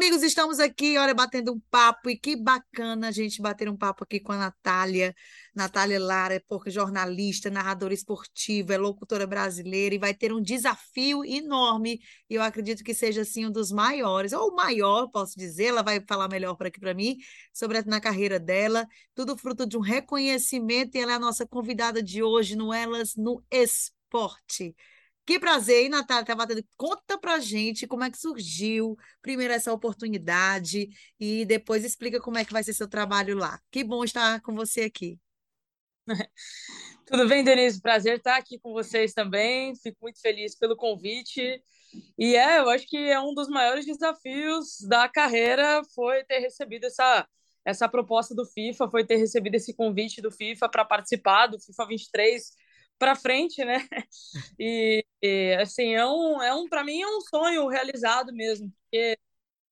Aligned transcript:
Amigos, 0.00 0.22
estamos 0.22 0.58
aqui, 0.58 0.96
olha, 0.96 1.12
batendo 1.12 1.52
um 1.52 1.60
papo, 1.70 2.08
e 2.08 2.16
que 2.16 2.34
bacana 2.34 3.08
a 3.08 3.10
gente 3.10 3.42
bater 3.42 3.68
um 3.68 3.76
papo 3.76 4.02
aqui 4.02 4.18
com 4.18 4.32
a 4.32 4.38
Natália, 4.38 5.14
Natália 5.54 6.00
Lara, 6.00 6.36
é 6.36 6.70
jornalista, 6.70 7.50
narradora 7.50 7.92
esportiva, 7.92 8.72
é 8.72 8.78
locutora 8.78 9.26
brasileira, 9.26 9.94
e 9.94 9.98
vai 9.98 10.14
ter 10.14 10.32
um 10.32 10.40
desafio 10.40 11.22
enorme, 11.22 12.00
e 12.30 12.34
eu 12.34 12.42
acredito 12.42 12.82
que 12.82 12.94
seja, 12.94 13.20
assim, 13.20 13.44
um 13.44 13.50
dos 13.52 13.70
maiores, 13.70 14.32
ou 14.32 14.48
o 14.48 14.56
maior, 14.56 15.06
posso 15.10 15.38
dizer, 15.38 15.64
ela 15.64 15.82
vai 15.82 16.02
falar 16.08 16.30
melhor 16.30 16.56
por 16.56 16.68
aqui 16.68 16.80
para 16.80 16.94
mim, 16.94 17.18
sobre 17.52 17.76
a, 17.76 17.82
na 17.84 18.00
carreira 18.00 18.40
dela, 18.40 18.86
tudo 19.14 19.36
fruto 19.36 19.66
de 19.66 19.76
um 19.76 19.80
reconhecimento, 19.80 20.96
e 20.96 21.00
ela 21.02 21.12
é 21.12 21.16
a 21.16 21.18
nossa 21.18 21.46
convidada 21.46 22.02
de 22.02 22.22
hoje 22.22 22.56
no 22.56 22.72
Elas 22.72 23.16
no 23.16 23.44
Esporte. 23.50 24.74
Que 25.30 25.38
prazer, 25.38 25.84
hein, 25.84 25.88
Natália? 25.88 26.24
Tá 26.24 26.34
batendo. 26.34 26.60
Conta 26.76 27.16
pra 27.16 27.38
gente 27.38 27.86
como 27.86 28.02
é 28.02 28.10
que 28.10 28.18
surgiu, 28.18 28.96
primeiro, 29.22 29.54
essa 29.54 29.72
oportunidade 29.72 30.88
e 31.20 31.44
depois 31.44 31.84
explica 31.84 32.18
como 32.20 32.36
é 32.36 32.44
que 32.44 32.52
vai 32.52 32.64
ser 32.64 32.72
seu 32.72 32.88
trabalho 32.88 33.36
lá. 33.36 33.60
Que 33.70 33.84
bom 33.84 34.02
estar 34.02 34.40
com 34.40 34.56
você 34.56 34.80
aqui. 34.80 35.20
Tudo 37.06 37.28
bem, 37.28 37.44
Denise? 37.44 37.80
Prazer 37.80 38.16
estar 38.16 38.38
aqui 38.38 38.58
com 38.58 38.72
vocês 38.72 39.14
também. 39.14 39.72
Fico 39.76 39.98
muito 40.02 40.20
feliz 40.20 40.58
pelo 40.58 40.74
convite. 40.74 41.62
E 42.18 42.34
é, 42.34 42.58
eu 42.58 42.68
acho 42.68 42.88
que 42.88 42.96
é 42.96 43.20
um 43.20 43.32
dos 43.32 43.48
maiores 43.48 43.86
desafios 43.86 44.80
da 44.88 45.08
carreira 45.08 45.80
foi 45.94 46.24
ter 46.24 46.40
recebido 46.40 46.86
essa, 46.86 47.24
essa 47.64 47.88
proposta 47.88 48.34
do 48.34 48.44
FIFA, 48.44 48.90
foi 48.90 49.06
ter 49.06 49.18
recebido 49.18 49.54
esse 49.54 49.76
convite 49.76 50.20
do 50.20 50.32
FIFA 50.32 50.68
para 50.68 50.84
participar 50.84 51.46
do 51.46 51.60
FIFA 51.60 51.86
23 51.86 52.52
para 53.00 53.16
frente, 53.16 53.64
né? 53.64 53.88
E, 54.58 55.04
e, 55.22 55.56
assim, 55.60 55.94
é 55.94 56.06
um, 56.06 56.42
é 56.42 56.54
um 56.54 56.68
para 56.68 56.84
mim 56.84 57.00
é 57.00 57.06
um 57.06 57.20
sonho 57.22 57.66
realizado 57.66 58.32
mesmo, 58.32 58.70
porque 58.82 59.18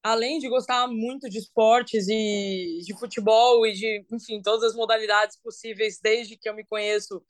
além 0.02 0.38
de 0.38 0.48
gostar 0.48 0.88
muito 0.88 1.28
de 1.28 1.38
esportes 1.38 2.08
e 2.08 2.80
de 2.84 2.98
futebol 2.98 3.66
e 3.66 3.72
de, 3.72 4.06
enfim, 4.10 4.40
todas 4.42 4.64
as 4.64 4.74
modalidades 4.74 5.36
possíveis 5.36 6.00
desde 6.00 6.36
que 6.36 6.48
eu 6.48 6.54
me 6.54 6.64
conheço 6.64 7.22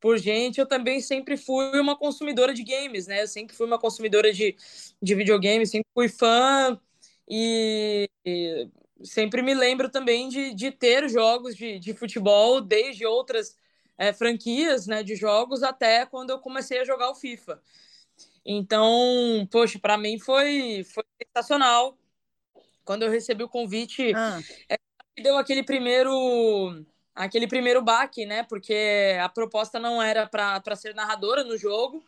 por 0.00 0.18
gente, 0.18 0.58
eu 0.58 0.66
também 0.66 1.00
sempre 1.00 1.36
fui 1.36 1.80
uma 1.80 1.96
consumidora 1.96 2.52
de 2.52 2.64
games, 2.64 3.06
né? 3.06 3.22
Eu 3.22 3.28
sempre 3.28 3.56
fui 3.56 3.66
uma 3.66 3.78
consumidora 3.78 4.32
de, 4.32 4.56
de 5.00 5.14
videogames, 5.14 5.70
sempre 5.70 5.88
fui 5.94 6.08
fã 6.08 6.78
e, 7.28 8.08
e 8.26 8.68
sempre 9.02 9.40
me 9.40 9.54
lembro 9.54 9.88
também 9.88 10.28
de, 10.28 10.52
de 10.54 10.70
ter 10.72 11.08
jogos 11.08 11.54
de, 11.56 11.78
de 11.78 11.94
futebol 11.94 12.60
desde 12.60 13.06
outras 13.06 13.56
é, 13.98 14.12
franquias 14.12 14.86
né, 14.86 15.02
de 15.02 15.16
jogos 15.16 15.62
até 15.62 16.06
quando 16.06 16.30
eu 16.30 16.38
comecei 16.38 16.80
a 16.80 16.84
jogar 16.84 17.10
o 17.10 17.14
FIFA. 17.14 17.60
Então, 18.44 19.48
poxa, 19.50 19.78
para 19.78 19.96
mim 19.96 20.18
foi, 20.18 20.84
foi 20.84 21.04
sensacional. 21.22 21.98
Quando 22.84 23.02
eu 23.02 23.10
recebi 23.10 23.42
o 23.42 23.48
convite, 23.48 24.12
ah. 24.14 24.38
é, 24.68 24.76
deu 25.22 25.38
aquele 25.38 25.62
primeiro 25.62 26.84
aquele 27.14 27.46
primeiro 27.46 27.80
baque, 27.80 28.26
né? 28.26 28.42
Porque 28.42 29.16
a 29.20 29.28
proposta 29.28 29.78
não 29.78 30.02
era 30.02 30.26
para 30.26 30.76
ser 30.76 30.94
narradora 30.94 31.44
no 31.44 31.56
jogo. 31.56 32.04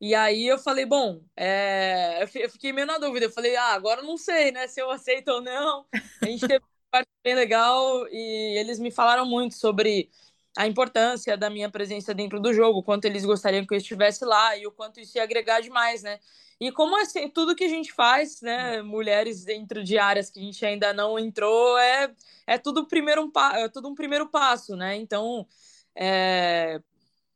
E 0.00 0.14
aí 0.14 0.46
eu 0.46 0.58
falei, 0.58 0.84
bom, 0.84 1.22
é... 1.36 2.22
eu 2.22 2.50
fiquei 2.50 2.72
meio 2.72 2.86
na 2.86 2.98
dúvida. 2.98 3.26
Eu 3.26 3.30
falei, 3.30 3.56
ah, 3.56 3.74
agora 3.74 4.02
não 4.02 4.16
sei, 4.16 4.52
né? 4.52 4.68
Se 4.68 4.80
eu 4.80 4.90
aceito 4.90 5.28
ou 5.28 5.40
não. 5.40 5.86
A 6.22 6.26
gente 6.26 6.46
teve 6.46 6.58
uma 6.64 6.90
parte 6.90 7.10
bem 7.24 7.34
legal 7.34 8.06
e 8.08 8.58
eles 8.58 8.78
me 8.78 8.90
falaram 8.90 9.26
muito 9.26 9.54
sobre 9.56 10.10
a 10.56 10.66
importância 10.66 11.36
da 11.36 11.50
minha 11.50 11.70
presença 11.70 12.14
dentro 12.14 12.40
do 12.40 12.52
jogo, 12.52 12.78
o 12.78 12.82
quanto 12.82 13.04
eles 13.04 13.24
gostariam 13.24 13.66
que 13.66 13.74
eu 13.74 13.78
estivesse 13.78 14.24
lá 14.24 14.56
e 14.56 14.66
o 14.66 14.72
quanto 14.72 14.98
isso 14.98 15.18
ia 15.18 15.22
agregar 15.22 15.60
demais, 15.60 16.02
né? 16.02 16.18
E 16.58 16.72
como 16.72 16.98
assim, 16.98 17.28
tudo 17.28 17.54
que 17.54 17.64
a 17.64 17.68
gente 17.68 17.92
faz, 17.92 18.40
né, 18.40 18.80
mulheres 18.80 19.44
dentro 19.44 19.84
de 19.84 19.98
áreas 19.98 20.30
que 20.30 20.40
a 20.40 20.42
gente 20.42 20.64
ainda 20.64 20.92
não 20.94 21.18
entrou, 21.18 21.76
é, 21.78 22.10
é 22.46 22.56
tudo 22.56 22.86
primeiro 22.86 23.22
um 23.22 23.30
é 23.54 23.68
tudo 23.68 23.88
um 23.88 23.94
primeiro 23.94 24.26
passo, 24.28 24.74
né? 24.74 24.96
Então, 24.96 25.46
é, 25.94 26.80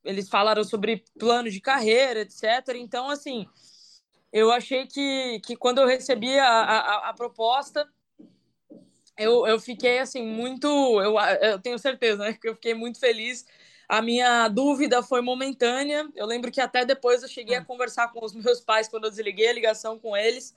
eles 0.03 0.29
falaram 0.29 0.65
sobre 0.65 1.05
plano 1.19 1.51
de 1.51 1.61
carreira, 1.61 2.21
etc. 2.21 2.45
Então, 2.77 3.11
assim, 3.11 3.47
eu 4.33 4.51
achei 4.51 4.87
que, 4.87 5.41
que 5.45 5.57
quando 5.57 5.79
eu 5.79 5.87
recebi 5.87 6.39
a, 6.39 6.49
a, 6.49 7.11
a 7.11 7.15
proposta, 7.15 7.87
eu, 9.21 9.47
eu 9.47 9.61
fiquei 9.61 9.99
assim 9.99 10.27
muito. 10.27 10.67
Eu, 10.67 11.19
eu 11.43 11.59
tenho 11.59 11.79
certeza, 11.79 12.25
né? 12.25 12.33
Que 12.33 12.49
eu 12.49 12.55
fiquei 12.55 12.73
muito 12.73 12.99
feliz. 12.99 13.45
A 13.87 14.01
minha 14.01 14.49
dúvida 14.49 15.03
foi 15.03 15.21
momentânea. 15.21 16.09
Eu 16.17 16.27
lembro 16.27 16.51
que 16.51 16.61
até 16.61 16.85
depois 16.85 17.23
eu 17.23 17.29
cheguei 17.29 17.57
a 17.57 17.61
hum. 17.61 17.65
conversar 17.65 18.09
com 18.13 18.25
os 18.25 18.35
meus 18.35 18.61
pais 18.61 18.89
quando 18.89 19.05
eu 19.05 19.11
desliguei 19.11 19.49
a 19.49 19.53
ligação 19.53 19.99
com 19.99 20.17
eles. 20.17 20.55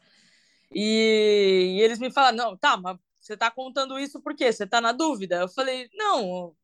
E, 0.74 1.76
e 1.78 1.82
eles 1.82 2.00
me 2.00 2.10
falaram: 2.10 2.38
não, 2.38 2.58
tá, 2.58 2.78
mas 2.78 2.98
você 3.20 3.36
tá 3.36 3.52
contando 3.52 4.00
isso 4.00 4.22
por 4.22 4.34
quê? 4.34 4.52
Você 4.52 4.66
tá 4.66 4.80
na 4.80 4.94
dúvida? 4.94 5.42
Eu 5.42 5.50
falei: 5.50 5.90
não. 5.94 6.56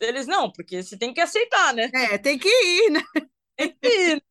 Eles 0.00 0.26
não, 0.26 0.50
porque 0.50 0.82
você 0.82 0.96
tem 0.96 1.12
que 1.12 1.20
aceitar, 1.20 1.74
né? 1.74 1.90
É, 1.94 2.18
tem 2.18 2.38
que 2.38 2.48
ir, 2.48 2.90
né? 2.90 3.02
Tem 3.54 3.76
que 3.80 3.86
ir. 3.86 4.24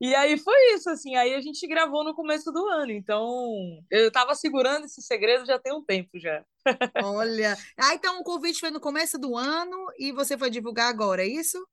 E 0.00 0.14
aí 0.14 0.36
foi 0.36 0.74
isso, 0.74 0.90
assim. 0.90 1.14
Aí 1.16 1.34
a 1.34 1.40
gente 1.40 1.66
gravou 1.66 2.04
no 2.04 2.14
começo 2.14 2.50
do 2.52 2.66
ano. 2.66 2.90
Então, 2.90 3.46
eu 3.90 4.10
tava 4.10 4.34
segurando 4.34 4.84
esse 4.86 5.00
segredo 5.00 5.46
já 5.46 5.58
tem 5.58 5.72
um 5.72 5.84
tempo 5.84 6.18
já. 6.18 6.44
Olha. 7.02 7.56
Ah, 7.76 7.94
então 7.94 8.20
o 8.20 8.24
convite 8.24 8.60
foi 8.60 8.70
no 8.70 8.80
começo 8.80 9.18
do 9.18 9.36
ano 9.36 9.86
e 9.98 10.12
você 10.12 10.36
foi 10.36 10.50
divulgar 10.50 10.88
agora, 10.88 11.22
é 11.22 11.28
isso? 11.28 11.64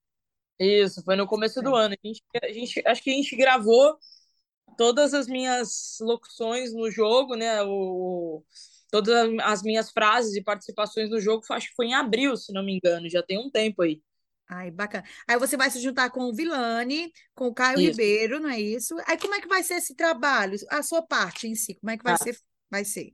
Isso, 0.59 1.03
foi 1.03 1.16
no 1.16 1.25
começo 1.25 1.59
é. 1.59 1.63
do 1.63 1.75
ano. 1.75 1.95
A 1.95 2.07
gente, 2.07 2.22
a 2.44 2.51
gente, 2.51 2.84
acho 2.85 3.03
que 3.03 3.09
a 3.09 3.13
gente 3.13 3.35
gravou 3.35 3.97
todas 4.78 5.13
as 5.13 5.28
minhas 5.28 5.97
locuções 6.00 6.73
no 6.73 6.89
jogo, 6.91 7.35
né? 7.35 7.63
O, 7.63 8.44
todas 8.91 9.13
as 9.41 9.63
minhas 9.63 9.89
frases 9.89 10.35
e 10.35 10.44
participações 10.44 11.09
no 11.09 11.19
jogo, 11.19 11.44
acho 11.50 11.69
que 11.69 11.75
foi 11.75 11.88
em 11.88 11.95
abril, 11.95 12.38
se 12.38 12.53
não 12.53 12.63
me 12.63 12.75
engano, 12.75 13.09
já 13.09 13.23
tem 13.23 13.39
um 13.39 13.50
tempo 13.50 13.81
aí. 13.81 14.01
Ai, 14.53 14.69
bacana. 14.69 15.06
Aí 15.25 15.39
você 15.39 15.56
vai 15.56 15.72
se 15.72 15.79
juntar 15.79 16.09
com 16.09 16.25
o 16.25 16.35
Vilani, 16.35 17.09
com 17.34 17.47
o 17.47 17.53
Caio 17.53 17.79
isso. 17.79 17.91
Ribeiro, 17.91 18.38
não 18.38 18.50
é 18.50 18.59
isso? 18.59 18.94
Aí 19.07 19.17
como 19.17 19.34
é 19.34 19.39
que 19.39 19.47
vai 19.47 19.63
ser 19.63 19.75
esse 19.75 19.95
trabalho? 19.95 20.57
A 20.69 20.84
sua 20.84 21.01
parte 21.01 21.47
em 21.47 21.56
si, 21.56 21.75
como 21.75 21.89
é 21.89 21.97
que 21.97 22.03
vai, 22.03 22.16
ah. 22.16 22.17
ser, 22.17 22.38
vai 22.69 22.84
ser? 22.84 23.13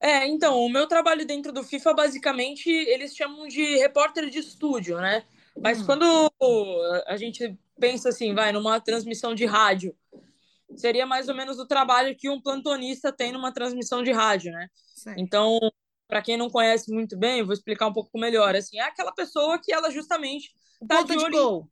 É, 0.00 0.28
então, 0.28 0.60
o 0.60 0.68
meu 0.68 0.86
trabalho 0.86 1.26
dentro 1.26 1.52
do 1.52 1.64
FIFA, 1.64 1.94
basicamente, 1.94 2.70
eles 2.70 3.16
chamam 3.16 3.48
de 3.48 3.78
repórter 3.78 4.30
de 4.30 4.38
estúdio, 4.38 4.98
né? 4.98 5.24
Mas 5.60 5.80
hum. 5.80 5.86
quando 5.86 6.32
a 7.08 7.16
gente 7.16 7.58
pensa 7.80 8.10
assim, 8.10 8.32
vai, 8.32 8.52
numa 8.52 8.80
transmissão 8.80 9.34
de 9.34 9.44
rádio, 9.46 9.92
seria 10.76 11.04
mais 11.04 11.28
ou 11.28 11.34
menos 11.34 11.58
o 11.58 11.66
trabalho 11.66 12.16
que 12.16 12.30
um 12.30 12.40
plantonista 12.40 13.12
tem 13.12 13.32
numa 13.32 13.52
transmissão 13.52 14.04
de 14.04 14.12
rádio, 14.12 14.52
né? 14.52 14.68
Sim. 14.94 15.14
Então, 15.18 15.58
para 16.06 16.22
quem 16.22 16.36
não 16.36 16.50
conhece 16.50 16.92
muito 16.92 17.16
bem, 17.16 17.40
eu 17.40 17.46
vou 17.46 17.54
explicar 17.54 17.86
um 17.86 17.92
pouco 17.92 18.18
melhor. 18.18 18.54
Assim, 18.54 18.78
é 18.78 18.82
aquela 18.82 19.12
pessoa 19.12 19.58
que 19.58 19.72
ela 19.72 19.90
justamente 19.90 20.54
tá 20.86 20.98
ponta 20.98 21.16
de, 21.16 21.24
de 21.24 21.30
gol. 21.30 21.70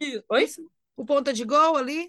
Em... 0.00 0.22
Oi? 0.30 0.46
O 0.96 1.04
ponta 1.04 1.32
de 1.32 1.44
gol 1.44 1.76
ali? 1.76 2.08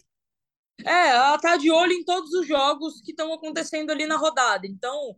É, 0.86 1.10
ela 1.10 1.38
tá 1.40 1.58
de 1.58 1.72
olho 1.72 1.92
em 1.92 2.06
todos 2.06 2.32
os 2.34 2.48
jogos 2.48 3.02
que 3.02 3.12
estão 3.12 3.34
acontecendo 3.34 3.90
ali 3.90 4.06
na 4.06 4.16
rodada. 4.16 4.68
Então, 4.68 5.16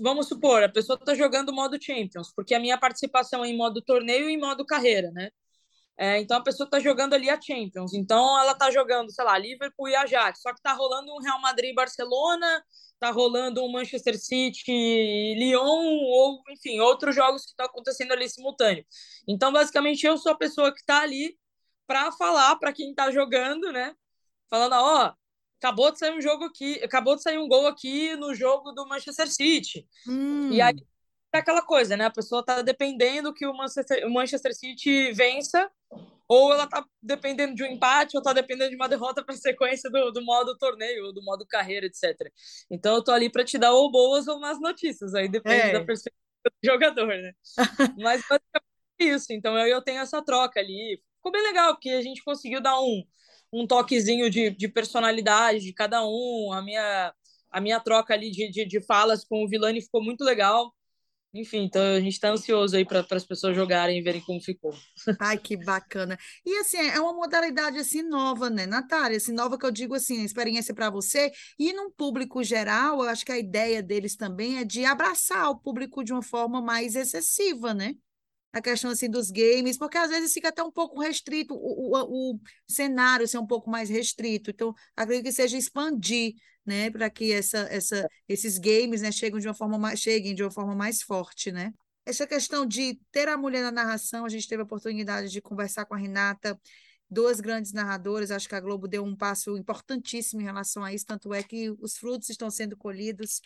vamos 0.00 0.28
supor, 0.28 0.62
a 0.62 0.68
pessoa 0.68 0.98
tá 0.98 1.14
jogando 1.14 1.52
modo 1.52 1.82
Champions, 1.82 2.32
porque 2.34 2.54
a 2.54 2.60
minha 2.60 2.78
participação 2.78 3.44
é 3.44 3.48
em 3.48 3.56
modo 3.56 3.82
torneio 3.82 4.28
e 4.28 4.34
em 4.34 4.40
modo 4.40 4.66
carreira, 4.66 5.10
né? 5.10 5.30
É, 5.98 6.18
então 6.20 6.38
a 6.38 6.42
pessoa 6.42 6.66
está 6.66 6.80
jogando 6.80 7.14
ali 7.14 7.28
a 7.28 7.40
Champions. 7.40 7.94
Então 7.94 8.38
ela 8.40 8.52
está 8.52 8.70
jogando, 8.70 9.10
sei 9.10 9.24
lá, 9.24 9.38
Liverpool 9.38 9.88
e 9.88 9.94
Ajax. 9.94 10.40
Só 10.40 10.50
que 10.50 10.58
está 10.58 10.72
rolando 10.72 11.12
um 11.12 11.20
Real 11.20 11.40
Madrid 11.40 11.70
e 11.70 11.74
Barcelona, 11.74 12.64
está 12.94 13.10
rolando 13.10 13.62
um 13.62 13.70
Manchester 13.70 14.18
City 14.18 14.70
e 14.70 15.34
Lyon, 15.36 15.64
ou 15.64 16.42
enfim, 16.50 16.80
outros 16.80 17.14
jogos 17.14 17.42
que 17.42 17.50
estão 17.50 17.66
acontecendo 17.66 18.12
ali 18.12 18.28
simultâneo. 18.28 18.84
Então, 19.28 19.52
basicamente, 19.52 20.06
eu 20.06 20.16
sou 20.16 20.32
a 20.32 20.38
pessoa 20.38 20.72
que 20.72 20.80
está 20.80 21.02
ali 21.02 21.36
para 21.86 22.12
falar 22.12 22.56
para 22.56 22.72
quem 22.72 22.90
está 22.90 23.10
jogando, 23.10 23.72
né? 23.72 23.94
Falando, 24.48 24.74
ó, 24.74 25.06
oh, 25.06 25.12
acabou 25.58 25.92
de 25.92 25.98
sair 25.98 26.16
um 26.16 26.20
jogo 26.20 26.44
aqui, 26.44 26.80
acabou 26.82 27.16
de 27.16 27.22
sair 27.22 27.38
um 27.38 27.48
gol 27.48 27.66
aqui 27.66 28.16
no 28.16 28.34
jogo 28.34 28.72
do 28.72 28.86
Manchester 28.86 29.28
City. 29.28 29.86
Hum. 30.08 30.50
E 30.52 30.60
aí 30.60 30.74
é 31.32 31.38
aquela 31.38 31.62
coisa, 31.62 31.96
né? 31.96 32.04
A 32.04 32.10
pessoa 32.10 32.40
está 32.40 32.62
dependendo 32.62 33.32
que 33.32 33.46
o 33.46 33.54
Manchester, 33.54 34.06
o 34.06 34.10
Manchester 34.10 34.54
City 34.54 35.12
vença, 35.12 35.70
ou 36.28 36.52
ela 36.52 36.64
está 36.64 36.84
dependendo 37.02 37.54
de 37.54 37.62
um 37.62 37.66
empate, 37.66 38.16
ou 38.16 38.20
está 38.20 38.32
dependendo 38.32 38.70
de 38.70 38.76
uma 38.76 38.88
derrota 38.88 39.24
para 39.24 39.34
sequência 39.36 39.90
do, 39.90 40.10
do 40.10 40.22
modo 40.22 40.56
torneio, 40.56 41.12
do 41.12 41.22
modo 41.22 41.46
carreira, 41.46 41.86
etc. 41.86 42.32
Então 42.70 42.96
eu 42.96 43.04
tô 43.04 43.12
ali 43.12 43.30
para 43.30 43.44
te 43.44 43.58
dar 43.58 43.72
ou 43.72 43.90
boas 43.90 44.28
ou 44.28 44.40
más 44.40 44.60
notícias, 44.60 45.14
aí 45.14 45.28
depende 45.28 45.68
é. 45.68 45.72
da 45.72 45.84
perspectiva 45.84 46.22
do 46.44 46.70
jogador, 46.70 47.08
né? 47.08 47.32
Mas 47.98 48.22
basicamente 48.28 48.64
é 49.00 49.04
isso. 49.04 49.32
Então 49.32 49.58
eu, 49.58 49.66
eu 49.66 49.82
tenho 49.82 50.00
essa 50.00 50.22
troca 50.22 50.60
ali. 50.60 51.02
Ficou 51.16 51.32
bem 51.32 51.42
legal, 51.42 51.74
porque 51.74 51.90
a 51.90 52.02
gente 52.02 52.22
conseguiu 52.24 52.60
dar 52.60 52.80
um, 52.80 53.04
um 53.52 53.66
toquezinho 53.66 54.30
de, 54.30 54.50
de 54.50 54.68
personalidade 54.68 55.60
de 55.60 55.72
cada 55.72 56.04
um. 56.04 56.52
A 56.52 56.62
minha, 56.62 57.14
a 57.50 57.60
minha 57.60 57.80
troca 57.80 58.14
ali 58.14 58.30
de, 58.30 58.50
de, 58.50 58.64
de 58.64 58.80
falas 58.80 59.24
com 59.24 59.44
o 59.44 59.48
Vilani 59.48 59.82
ficou 59.82 60.02
muito 60.02 60.24
legal. 60.24 60.74
Enfim, 61.34 61.64
então 61.64 61.82
a 61.82 62.00
gente 62.00 62.12
está 62.12 62.30
ansioso 62.30 62.76
aí 62.76 62.84
para 62.84 63.06
as 63.10 63.24
pessoas 63.24 63.56
jogarem 63.56 63.98
e 63.98 64.02
verem 64.02 64.20
como 64.20 64.40
ficou. 64.40 64.74
Ai, 65.18 65.38
que 65.38 65.56
bacana. 65.56 66.18
E 66.44 66.58
assim, 66.58 66.76
é 66.76 67.00
uma 67.00 67.14
modalidade 67.14 67.78
assim 67.78 68.02
nova, 68.02 68.50
né, 68.50 68.66
Natália? 68.66 69.16
Assim, 69.16 69.32
nova 69.32 69.58
que 69.58 69.64
eu 69.64 69.70
digo 69.70 69.94
assim, 69.94 70.22
experiência 70.22 70.74
para 70.74 70.90
você 70.90 71.32
e 71.58 71.72
num 71.72 71.90
público 71.90 72.44
geral, 72.44 73.02
eu 73.02 73.08
acho 73.08 73.24
que 73.24 73.32
a 73.32 73.38
ideia 73.38 73.82
deles 73.82 74.14
também 74.14 74.58
é 74.58 74.64
de 74.64 74.84
abraçar 74.84 75.48
o 75.50 75.58
público 75.58 76.04
de 76.04 76.12
uma 76.12 76.22
forma 76.22 76.60
mais 76.60 76.94
excessiva, 76.94 77.72
né? 77.72 77.94
a 78.52 78.60
questão 78.60 78.90
assim 78.90 79.08
dos 79.08 79.30
games, 79.30 79.78
porque 79.78 79.96
às 79.96 80.10
vezes 80.10 80.32
fica 80.32 80.50
até 80.50 80.62
um 80.62 80.70
pouco 80.70 81.00
restrito 81.00 81.54
o, 81.54 81.96
o, 81.96 82.34
o 82.34 82.40
cenário 82.68 83.26
ser 83.26 83.38
um 83.38 83.46
pouco 83.46 83.70
mais 83.70 83.88
restrito. 83.88 84.50
Então, 84.50 84.74
acredito 84.94 85.24
que 85.24 85.32
seja 85.32 85.56
expandir, 85.56 86.34
né, 86.64 86.90
para 86.90 87.10
que 87.10 87.32
essa, 87.32 87.58
essa, 87.70 88.08
esses 88.28 88.58
games, 88.58 89.02
né, 89.02 89.10
cheguem 89.10 89.40
de 89.40 89.48
uma 89.48 89.54
forma 89.54 89.78
mais, 89.78 90.00
cheguem 90.00 90.34
de 90.34 90.42
uma 90.42 90.50
forma 90.50 90.74
mais 90.74 91.02
forte, 91.02 91.50
né? 91.50 91.72
Essa 92.04 92.26
questão 92.26 92.66
de 92.66 93.00
ter 93.12 93.28
a 93.28 93.36
mulher 93.36 93.62
na 93.62 93.70
narração, 93.70 94.24
a 94.24 94.28
gente 94.28 94.48
teve 94.48 94.62
a 94.62 94.64
oportunidade 94.64 95.30
de 95.30 95.40
conversar 95.40 95.84
com 95.84 95.94
a 95.94 95.98
Renata, 95.98 96.58
duas 97.08 97.40
grandes 97.40 97.72
narradoras, 97.72 98.30
acho 98.30 98.48
que 98.48 98.54
a 98.54 98.60
Globo 98.60 98.88
deu 98.88 99.04
um 99.04 99.14
passo 99.14 99.56
importantíssimo 99.56 100.40
em 100.40 100.44
relação 100.44 100.82
a 100.82 100.92
isso, 100.92 101.06
tanto 101.06 101.32
é 101.32 101.42
que 101.42 101.70
os 101.80 101.96
frutos 101.96 102.30
estão 102.30 102.50
sendo 102.50 102.76
colhidos 102.76 103.40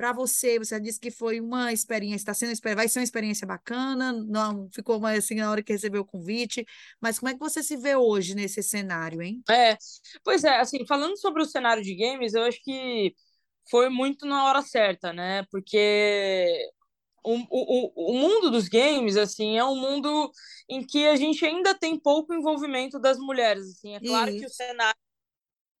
para 0.00 0.14
você, 0.14 0.58
você 0.58 0.80
disse 0.80 0.98
que 0.98 1.10
foi 1.10 1.42
uma 1.42 1.74
experiência, 1.74 2.16
está 2.16 2.32
sendo, 2.32 2.58
vai 2.74 2.88
ser 2.88 3.00
uma 3.00 3.04
experiência 3.04 3.46
bacana, 3.46 4.14
não 4.14 4.66
ficou 4.72 4.98
mais 4.98 5.22
assim 5.22 5.34
na 5.34 5.50
hora 5.50 5.62
que 5.62 5.74
recebeu 5.74 6.00
o 6.00 6.06
convite, 6.06 6.64
mas 6.98 7.18
como 7.18 7.28
é 7.28 7.34
que 7.34 7.38
você 7.38 7.62
se 7.62 7.76
vê 7.76 7.94
hoje 7.94 8.34
nesse 8.34 8.62
cenário, 8.62 9.20
hein? 9.20 9.42
É, 9.50 9.76
pois 10.24 10.42
é, 10.42 10.56
assim, 10.58 10.86
falando 10.86 11.20
sobre 11.20 11.42
o 11.42 11.44
cenário 11.44 11.82
de 11.82 11.94
games, 11.94 12.32
eu 12.32 12.44
acho 12.44 12.58
que 12.62 13.14
foi 13.70 13.90
muito 13.90 14.24
na 14.24 14.46
hora 14.46 14.62
certa, 14.62 15.12
né? 15.12 15.44
Porque 15.50 16.66
o, 17.22 17.34
o, 17.50 18.10
o 18.10 18.14
mundo 18.14 18.50
dos 18.50 18.68
games, 18.68 19.18
assim, 19.18 19.58
é 19.58 19.64
um 19.66 19.76
mundo 19.76 20.32
em 20.66 20.82
que 20.82 21.06
a 21.08 21.16
gente 21.16 21.44
ainda 21.44 21.74
tem 21.74 22.00
pouco 22.00 22.32
envolvimento 22.32 22.98
das 22.98 23.18
mulheres, 23.18 23.68
assim, 23.68 23.96
é 23.96 24.00
claro 24.00 24.30
Isso. 24.30 24.40
que 24.40 24.46
o 24.46 24.50
cenário 24.50 24.98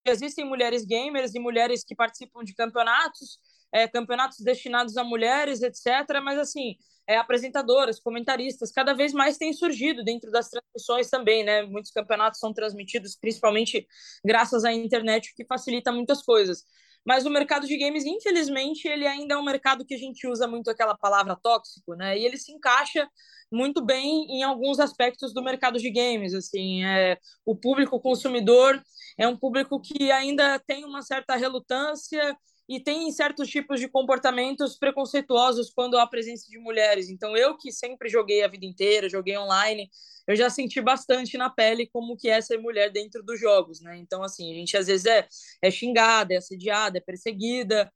existem 0.04 0.44
mulheres 0.44 0.84
gamers 0.84 1.34
e 1.34 1.38
mulheres 1.38 1.82
que 1.82 1.94
participam 1.94 2.44
de 2.44 2.54
campeonatos, 2.54 3.38
é, 3.72 3.86
campeonatos 3.88 4.40
destinados 4.40 4.96
a 4.96 5.04
mulheres, 5.04 5.62
etc. 5.62 6.20
Mas, 6.22 6.38
assim, 6.38 6.76
é, 7.06 7.16
apresentadoras, 7.16 7.98
comentaristas, 7.98 8.70
cada 8.70 8.92
vez 8.94 9.12
mais 9.12 9.36
têm 9.36 9.52
surgido 9.52 10.04
dentro 10.04 10.30
das 10.30 10.48
transmissões 10.48 11.08
também, 11.10 11.42
né? 11.44 11.62
Muitos 11.62 11.90
campeonatos 11.90 12.38
são 12.38 12.52
transmitidos 12.52 13.16
principalmente 13.16 13.86
graças 14.24 14.64
à 14.64 14.72
internet, 14.72 15.30
o 15.30 15.34
que 15.34 15.44
facilita 15.44 15.90
muitas 15.90 16.22
coisas. 16.22 16.64
Mas 17.04 17.24
o 17.24 17.30
mercado 17.30 17.66
de 17.66 17.76
games, 17.78 18.04
infelizmente, 18.04 18.86
ele 18.86 19.06
ainda 19.06 19.34
é 19.34 19.36
um 19.38 19.44
mercado 19.44 19.84
que 19.84 19.94
a 19.94 19.98
gente 19.98 20.26
usa 20.28 20.46
muito 20.46 20.70
aquela 20.70 20.96
palavra 20.96 21.34
tóxico, 21.34 21.94
né? 21.94 22.18
E 22.18 22.24
ele 22.24 22.36
se 22.36 22.52
encaixa 22.52 23.08
muito 23.50 23.84
bem 23.84 24.26
em 24.30 24.42
alguns 24.44 24.78
aspectos 24.78 25.32
do 25.32 25.42
mercado 25.42 25.78
de 25.78 25.90
games, 25.90 26.34
assim, 26.34 26.84
é, 26.84 27.18
o 27.44 27.56
público 27.56 27.98
consumidor 28.00 28.80
é 29.18 29.26
um 29.26 29.36
público 29.36 29.80
que 29.80 30.12
ainda 30.12 30.58
tem 30.60 30.84
uma 30.84 31.02
certa 31.02 31.34
relutância 31.34 32.36
e 32.70 32.78
tem 32.78 33.10
certos 33.10 33.48
tipos 33.48 33.80
de 33.80 33.88
comportamentos 33.88 34.78
preconceituosos 34.78 35.72
quando 35.72 35.98
há 35.98 36.06
presença 36.06 36.46
de 36.48 36.56
mulheres. 36.56 37.08
Então, 37.08 37.36
eu 37.36 37.56
que 37.56 37.72
sempre 37.72 38.08
joguei 38.08 38.44
a 38.44 38.48
vida 38.48 38.64
inteira, 38.64 39.08
joguei 39.08 39.36
online, 39.36 39.90
eu 40.24 40.36
já 40.36 40.48
senti 40.48 40.80
bastante 40.80 41.36
na 41.36 41.50
pele 41.50 41.88
como 41.88 42.16
que 42.16 42.30
é 42.30 42.40
ser 42.40 42.58
mulher 42.58 42.92
dentro 42.92 43.24
dos 43.24 43.40
jogos, 43.40 43.80
né? 43.80 43.96
Então, 43.96 44.22
assim, 44.22 44.52
a 44.52 44.54
gente 44.54 44.76
às 44.76 44.86
vezes 44.86 45.04
é, 45.04 45.26
é 45.60 45.68
xingada, 45.68 46.32
é 46.32 46.36
assediada, 46.36 46.98
é 46.98 47.00
perseguida. 47.00 47.92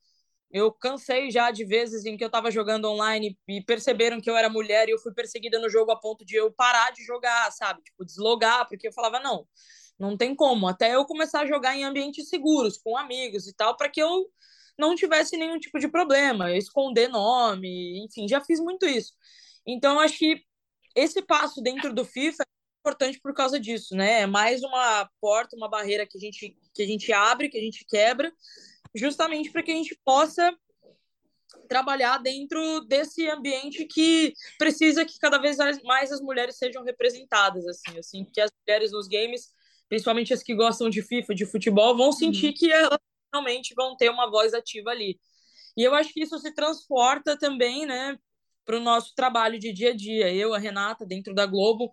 Eu 0.51 0.73
cansei 0.73 1.31
já 1.31 1.53
de 1.53 1.65
vezes 1.65 2.05
em 2.05 2.17
que 2.17 2.25
eu 2.25 2.27
estava 2.27 2.51
jogando 2.51 2.91
online 2.91 3.39
e 3.47 3.63
perceberam 3.63 4.21
que 4.21 4.29
eu 4.29 4.37
era 4.37 4.49
mulher 4.51 4.89
e 4.89 4.91
eu 4.93 4.99
fui 4.99 5.15
perseguida 5.15 5.61
no 5.61 5.71
jogo 5.71 5.93
a 5.93 6.01
ponto 6.01 6.25
de 6.25 6.35
eu 6.35 6.51
parar 6.53 6.91
de 6.91 7.05
jogar, 7.05 7.49
sabe? 7.53 7.81
Tipo, 7.83 8.05
deslogar, 8.05 8.67
porque 8.69 8.89
eu 8.89 8.93
falava, 8.93 9.21
não, 9.21 9.47
não 9.97 10.17
tem 10.17 10.35
como. 10.35 10.67
Até 10.67 10.97
eu 10.97 11.05
começar 11.05 11.43
a 11.43 11.47
jogar 11.47 11.77
em 11.77 11.85
ambientes 11.85 12.29
seguros, 12.29 12.77
com 12.77 12.97
amigos 12.97 13.47
e 13.47 13.55
tal, 13.55 13.77
para 13.77 13.89
que 13.89 14.03
eu 14.03 14.29
não 14.79 14.95
tivesse 14.95 15.37
nenhum 15.37 15.59
tipo 15.59 15.79
de 15.79 15.89
problema, 15.89 16.57
esconder 16.57 17.09
nome, 17.09 18.05
enfim, 18.05 18.29
já 18.29 18.41
fiz 18.41 18.61
muito 18.61 18.87
isso. 18.87 19.13
Então, 19.67 20.01
acho 20.01 20.19
que 20.19 20.43
esse 20.95 21.23
passo 21.23 21.61
dentro 21.63 21.93
do 21.93 22.05
FIFA 22.05 22.43
é 22.43 22.47
importante 22.81 23.21
por 23.21 23.35
causa 23.35 23.59
disso, 23.59 23.95
né? 23.97 24.23
É 24.23 24.27
mais 24.27 24.63
uma 24.63 25.09
porta, 25.21 25.57
uma 25.57 25.69
barreira 25.69 26.07
que 26.07 26.19
a 26.19 26.21
gente, 26.21 26.57
que 26.75 26.83
a 26.83 26.87
gente 26.87 27.13
abre, 27.13 27.49
que 27.49 27.59
a 27.59 27.61
gente 27.61 27.85
quebra, 27.89 28.33
justamente 28.95 29.51
para 29.51 29.63
que 29.63 29.73
a 29.73 29.75
gente 29.75 29.99
possa 30.05 30.55
trabalhar 31.69 32.19
dentro 32.19 32.81
desse 32.83 33.29
ambiente 33.29 33.87
que 33.87 34.35
precisa 34.59 35.05
que 35.05 35.19
cada 35.19 35.39
vez 35.39 35.57
mais 35.83 36.13
as 36.13 36.21
mulheres 36.21 36.57
sejam 36.57 36.85
representadas, 36.85 37.67
assim, 37.67 37.99
assim, 37.99 38.25
que 38.25 38.41
as 38.41 38.51
mulheres 38.61 38.93
nos 38.93 39.09
games, 39.09 39.51
principalmente 39.89 40.35
as 40.35 40.43
que 40.43 40.55
gostam 40.55 40.91
de 40.91 41.03
FIFA, 41.03 41.35
de 41.35 41.47
futebol, 41.47 41.97
vão 41.97 42.13
sentir 42.13 42.49
uhum. 42.49 42.55
que 42.55 42.71
elas 42.71 42.99
realmente 43.35 43.75
vão 43.75 43.97
ter 43.97 44.11
uma 44.11 44.31
voz 44.31 44.55
ativa 44.55 44.91
ali. 44.91 45.19
E 45.77 45.83
eu 45.83 45.95
acho 45.95 46.13
que 46.13 46.23
isso 46.23 46.39
se 46.39 46.53
transporta 46.55 47.37
também, 47.37 47.85
né, 47.85 48.17
para 48.65 48.77
o 48.77 48.81
nosso 48.81 49.15
trabalho 49.15 49.59
de 49.59 49.73
dia 49.73 49.91
a 49.91 49.97
dia. 49.97 50.33
Eu, 50.33 50.55
a 50.55 50.59
Renata, 50.59 51.05
dentro 51.05 51.35
da 51.35 51.47
Globo, 51.47 51.93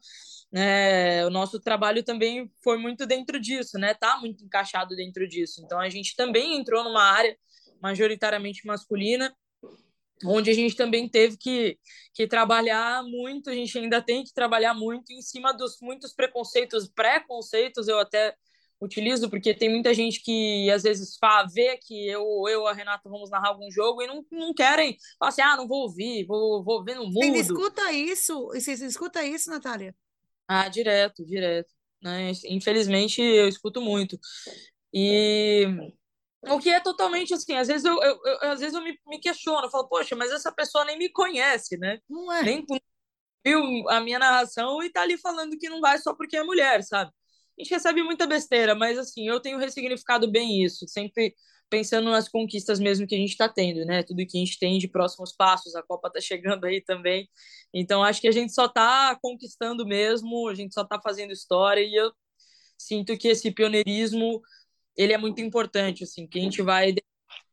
né, 0.51 1.25
o 1.25 1.29
nosso 1.29 1.59
trabalho 1.59 2.03
também 2.03 2.49
foi 2.63 2.77
muito 2.77 3.05
dentro 3.05 3.39
disso, 3.39 3.77
né? 3.77 3.93
Tá 3.93 4.17
muito 4.19 4.43
encaixado 4.43 4.95
dentro 4.95 5.27
disso. 5.27 5.61
Então 5.63 5.79
a 5.79 5.89
gente 5.89 6.15
também 6.15 6.55
entrou 6.57 6.83
numa 6.83 7.03
área 7.03 7.35
majoritariamente 7.81 8.65
masculina, 8.65 9.35
onde 10.23 10.51
a 10.51 10.53
gente 10.53 10.75
também 10.75 11.09
teve 11.09 11.35
que, 11.35 11.79
que 12.13 12.27
trabalhar 12.27 13.03
muito, 13.03 13.49
a 13.49 13.55
gente 13.55 13.77
ainda 13.77 14.01
tem 14.01 14.23
que 14.23 14.33
trabalhar 14.33 14.73
muito 14.75 15.11
em 15.11 15.21
cima 15.21 15.51
dos 15.51 15.77
muitos 15.81 16.13
preconceitos, 16.13 16.87
preconceitos, 16.87 17.87
eu 17.87 17.99
até 17.99 18.35
utilizo, 18.81 19.29
porque 19.29 19.53
tem 19.53 19.69
muita 19.69 19.93
gente 19.93 20.21
que 20.21 20.69
às 20.71 20.83
vezes 20.83 21.15
fala, 21.17 21.47
vê 21.47 21.77
que 21.77 22.07
eu 22.07 22.25
eu 22.49 22.65
a 22.67 22.73
Renata 22.73 23.07
vamos 23.07 23.29
narrar 23.29 23.49
algum 23.49 23.69
jogo 23.69 24.01
e 24.01 24.07
não, 24.07 24.25
não 24.31 24.53
querem, 24.53 24.97
falar 25.19 25.29
assim, 25.29 25.41
ah, 25.41 25.55
não 25.55 25.67
vou 25.67 25.83
ouvir, 25.83 26.25
vou, 26.25 26.63
vou 26.63 26.83
ver 26.83 26.95
no 26.95 27.05
mundo. 27.05 27.19
Você 27.19 27.41
escuta 27.41 27.91
isso? 27.91 28.47
Você 28.47 28.73
escuta 28.73 29.23
isso, 29.23 29.49
Natália? 29.51 29.95
Ah, 30.47 30.67
direto, 30.67 31.23
direto. 31.23 31.69
Né? 32.01 32.31
Infelizmente, 32.45 33.21
eu 33.21 33.47
escuto 33.47 33.79
muito. 33.79 34.19
E 34.91 35.65
o 36.49 36.59
que 36.59 36.69
é 36.69 36.79
totalmente 36.79 37.33
assim, 37.33 37.53
às 37.53 37.67
vezes 37.67 37.85
eu, 37.85 38.01
eu, 38.01 38.19
eu 38.25 38.51
às 38.51 38.59
vezes 38.59 38.73
eu 38.73 38.81
me, 38.81 38.97
me 39.05 39.19
questiono, 39.19 39.67
eu 39.67 39.69
falo, 39.69 39.87
poxa, 39.87 40.15
mas 40.15 40.31
essa 40.31 40.51
pessoa 40.51 40.83
nem 40.85 40.97
me 40.97 41.09
conhece, 41.09 41.77
né? 41.77 41.99
Não 42.09 42.33
é. 42.33 42.41
Nem 42.41 42.65
viu 43.45 43.89
a 43.89 43.99
minha 43.99 44.19
narração 44.19 44.81
e 44.83 44.91
tá 44.91 45.01
ali 45.01 45.17
falando 45.17 45.57
que 45.57 45.69
não 45.69 45.79
vai 45.79 45.97
só 45.99 46.15
porque 46.15 46.37
é 46.37 46.43
mulher, 46.43 46.83
sabe? 46.83 47.11
A 47.61 47.63
gente 47.63 47.73
recebe 47.73 48.01
muita 48.03 48.25
besteira, 48.25 48.73
mas 48.73 48.97
assim, 48.97 49.27
eu 49.27 49.39
tenho 49.39 49.57
ressignificado 49.59 50.29
bem 50.29 50.63
isso, 50.63 50.87
sempre 50.87 51.35
pensando 51.69 52.09
nas 52.09 52.27
conquistas 52.27 52.79
mesmo 52.79 53.07
que 53.07 53.15
a 53.15 53.17
gente 53.17 53.29
está 53.29 53.47
tendo, 53.47 53.85
né? 53.85 54.03
Tudo 54.03 54.25
que 54.25 54.37
a 54.37 54.39
gente 54.39 54.59
tem 54.59 54.77
de 54.77 54.87
próximos 54.87 55.31
passos, 55.31 55.75
a 55.75 55.83
Copa 55.83 56.07
está 56.09 56.19
chegando 56.19 56.65
aí 56.65 56.81
também. 56.81 57.29
Então 57.73 58.03
acho 58.03 58.19
que 58.19 58.27
a 58.27 58.31
gente 58.31 58.53
só 58.53 58.65
está 58.65 59.17
conquistando 59.21 59.85
mesmo, 59.85 60.47
a 60.49 60.55
gente 60.55 60.73
só 60.73 60.81
está 60.81 60.99
fazendo 61.01 61.31
história 61.31 61.81
e 61.81 61.95
eu 61.95 62.11
sinto 62.77 63.17
que 63.17 63.27
esse 63.29 63.51
pioneirismo 63.51 64.41
ele 64.97 65.13
é 65.13 65.17
muito 65.17 65.39
importante, 65.41 66.03
assim, 66.03 66.27
que 66.27 66.39
a 66.39 66.41
gente 66.41 66.61
vai 66.61 66.95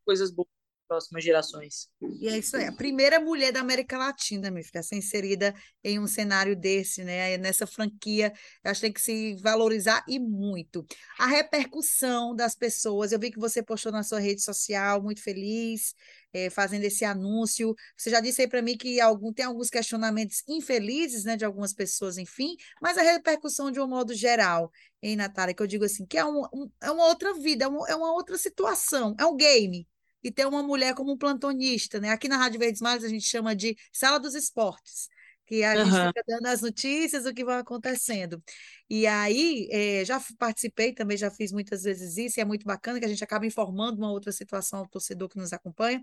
coisas 0.04 0.30
boas 0.30 0.57
próximas 0.88 1.22
gerações. 1.22 1.88
E 2.20 2.28
é 2.28 2.38
isso 2.38 2.56
aí. 2.56 2.64
A 2.64 2.72
primeira 2.72 3.20
mulher 3.20 3.52
da 3.52 3.60
América 3.60 3.98
Latina, 3.98 4.50
minha 4.50 4.64
filha, 4.64 4.80
a 4.80 4.82
ser 4.82 4.96
inserida 4.96 5.54
em 5.84 5.98
um 5.98 6.06
cenário 6.06 6.56
desse, 6.56 7.04
né? 7.04 7.36
Nessa 7.36 7.66
franquia, 7.66 8.32
acho 8.64 8.80
que 8.80 8.86
tem 8.86 8.92
que 8.92 9.00
se 9.00 9.36
valorizar 9.36 10.04
e 10.08 10.18
muito. 10.18 10.86
A 11.18 11.26
repercussão 11.26 12.34
das 12.34 12.54
pessoas, 12.54 13.12
eu 13.12 13.18
vi 13.20 13.30
que 13.30 13.38
você 13.38 13.62
postou 13.62 13.92
na 13.92 14.02
sua 14.02 14.18
rede 14.18 14.42
social, 14.42 15.02
muito 15.02 15.22
feliz, 15.22 15.94
é, 16.32 16.50
fazendo 16.50 16.84
esse 16.84 17.04
anúncio. 17.04 17.74
Você 17.96 18.10
já 18.10 18.20
disse 18.20 18.42
aí 18.42 18.48
para 18.48 18.62
mim 18.62 18.76
que 18.76 19.00
algum, 19.00 19.32
tem 19.32 19.44
alguns 19.44 19.70
questionamentos 19.70 20.42
infelizes, 20.48 21.24
né, 21.24 21.36
de 21.36 21.44
algumas 21.44 21.72
pessoas, 21.72 22.18
enfim, 22.18 22.56
mas 22.80 22.98
a 22.98 23.02
repercussão 23.02 23.70
de 23.70 23.80
um 23.80 23.86
modo 23.86 24.14
geral, 24.14 24.70
hein, 25.02 25.16
Natália, 25.16 25.54
que 25.54 25.62
eu 25.62 25.66
digo 25.66 25.84
assim, 25.84 26.06
que 26.06 26.18
é, 26.18 26.24
um, 26.24 26.42
um 26.52 26.70
é 26.80 26.90
uma 26.90 27.06
outra 27.06 27.34
vida, 27.34 27.64
é 27.64 27.68
uma, 27.68 27.88
é 27.88 27.94
uma 27.94 28.12
outra 28.12 28.36
situação, 28.36 29.14
é 29.18 29.26
um 29.26 29.36
game, 29.36 29.86
e 30.22 30.30
ter 30.30 30.46
uma 30.46 30.62
mulher 30.62 30.94
como 30.94 31.12
um 31.12 31.18
plantonista, 31.18 32.00
né? 32.00 32.10
Aqui 32.10 32.28
na 32.28 32.36
Rádio 32.36 32.58
Verdes 32.58 32.80
Mares 32.80 33.04
a 33.04 33.08
gente 33.08 33.26
chama 33.26 33.54
de 33.54 33.76
sala 33.92 34.18
dos 34.18 34.34
esportes, 34.34 35.08
que 35.46 35.64
a 35.64 35.74
uhum. 35.74 35.84
gente 35.84 36.06
fica 36.08 36.24
dando 36.26 36.46
as 36.46 36.60
notícias, 36.60 37.24
o 37.24 37.32
que 37.32 37.44
vai 37.44 37.58
acontecendo. 37.58 38.42
E 38.90 39.06
aí, 39.06 39.68
é, 39.70 40.04
já 40.04 40.20
participei, 40.38 40.92
também 40.92 41.16
já 41.16 41.30
fiz 41.30 41.52
muitas 41.52 41.82
vezes 41.82 42.16
isso, 42.16 42.38
e 42.38 42.42
é 42.42 42.44
muito 42.44 42.66
bacana 42.66 42.98
que 42.98 43.06
a 43.06 43.08
gente 43.08 43.24
acaba 43.24 43.46
informando 43.46 43.98
uma 43.98 44.10
outra 44.10 44.32
situação 44.32 44.80
ao 44.80 44.88
torcedor 44.88 45.28
que 45.28 45.38
nos 45.38 45.52
acompanha. 45.52 46.02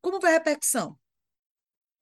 Como 0.00 0.20
foi 0.20 0.30
a 0.30 0.34
repercussão? 0.34 0.98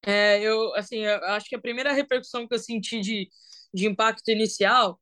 É, 0.02 0.40
eu, 0.40 0.75
assim, 0.75 0.99
eu 0.99 1.25
acho 1.26 1.47
que 1.47 1.56
a 1.56 1.61
primeira 1.61 1.92
repercussão 1.92 2.47
que 2.47 2.54
eu 2.54 2.59
senti 2.59 3.00
de, 3.00 3.28
de 3.73 3.87
impacto 3.87 4.28
inicial 4.30 4.99